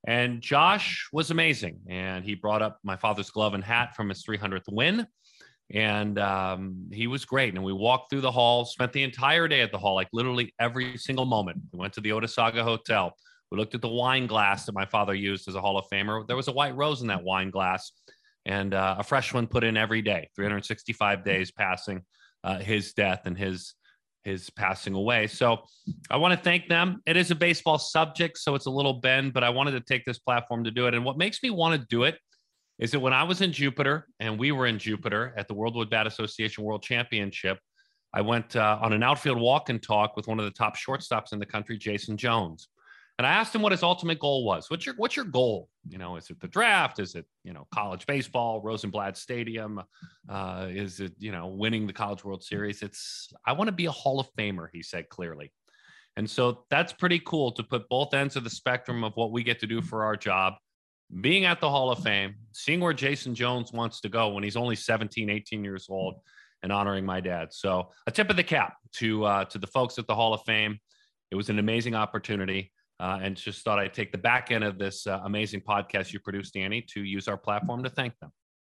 [0.06, 1.82] And Josh was amazing.
[1.90, 5.06] And he brought up my father's glove and hat from his 300th win.
[5.74, 7.54] And um, he was great.
[7.54, 10.54] And we walked through the hall, spent the entire day at the hall, like literally
[10.60, 11.62] every single moment.
[11.74, 13.14] We went to the Otesaga Hotel.
[13.52, 16.26] We looked at the wine glass that my father used as a Hall of Famer.
[16.26, 17.92] There was a white rose in that wine glass
[18.46, 22.02] and uh, a fresh one put in every day, 365 days passing
[22.44, 23.74] uh, his death and his
[24.24, 25.26] his passing away.
[25.26, 25.64] So
[26.12, 27.02] I want to thank them.
[27.06, 30.04] It is a baseball subject, so it's a little bend, but I wanted to take
[30.04, 30.94] this platform to do it.
[30.94, 32.18] And what makes me want to do it
[32.80, 35.76] is that when I was in Jupiter and we were in Jupiter at the World
[35.76, 37.60] Wood Bat Association World Championship,
[38.14, 41.34] I went uh, on an outfield walk and talk with one of the top shortstops
[41.34, 42.68] in the country, Jason Jones.
[43.18, 44.70] And I asked him what his ultimate goal was.
[44.70, 45.70] What's your what's your goal?
[45.90, 47.00] You know, is it the draft?
[47.00, 49.82] Is it you know college baseball, Rosenblatt Stadium?
[50.30, 52.84] Uh, is it you know winning the College World Series?
[52.84, 54.68] It's I want to be a Hall of Famer.
[54.72, 55.52] He said clearly,
[56.16, 59.42] and so that's pretty cool to put both ends of the spectrum of what we
[59.42, 60.54] get to do for our job.
[61.22, 64.58] Being at the Hall of Fame, seeing where Jason Jones wants to go when he's
[64.58, 66.20] only 17, 18 years old,
[66.64, 67.54] and honoring my dad.
[67.54, 70.42] So a tip of the cap to uh, to the folks at the Hall of
[70.42, 70.80] Fame.
[71.32, 74.78] It was an amazing opportunity uh, and just thought I'd take the back end of
[74.78, 78.32] this uh, amazing podcast you produced, Dani, to use our platform to thank them.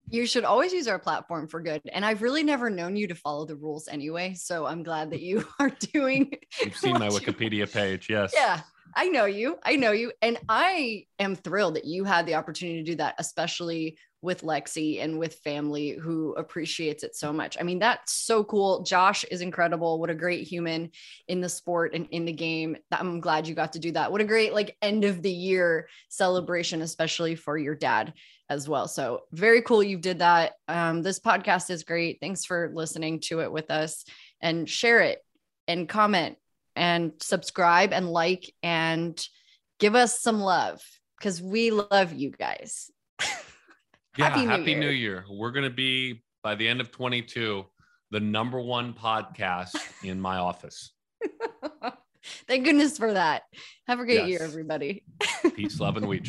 [0.10, 1.82] You should always use our platform for good.
[1.94, 4.34] And I've really never known you to follow the rules anyway.
[4.34, 6.34] So I'm glad that you are doing.
[6.64, 7.68] You've seen my Wikipedia you...
[7.68, 8.10] page.
[8.10, 8.34] Yes.
[8.36, 8.62] Yeah.
[8.96, 9.58] I know you.
[9.64, 10.12] I know you.
[10.22, 15.04] And I am thrilled that you had the opportunity to do that, especially with Lexi
[15.04, 17.58] and with family who appreciates it so much.
[17.60, 18.84] I mean, that's so cool.
[18.84, 20.00] Josh is incredible.
[20.00, 20.92] What a great human
[21.28, 22.78] in the sport and in the game.
[22.92, 24.12] I'm glad you got to do that.
[24.12, 28.14] What a great like end of the year celebration, especially for your dad
[28.48, 28.88] as well.
[28.88, 30.54] So very cool you did that.
[30.68, 32.20] Um, this podcast is great.
[32.20, 34.06] Thanks for listening to it with us
[34.40, 35.20] and share it
[35.68, 36.38] and comment
[36.82, 39.24] and subscribe and like and
[39.80, 40.82] give us some love
[41.18, 42.92] because we love you guys.
[44.18, 44.80] Yeah, happy, New, happy Year.
[44.82, 45.26] New Year.
[45.30, 47.66] We're going to be by the end of 22
[48.10, 49.70] the number one podcast
[50.04, 50.92] in my office.
[52.46, 53.44] Thank goodness for that.
[53.88, 54.28] Have a great yes.
[54.28, 55.06] year, everybody.
[55.56, 56.20] Peace, love, and we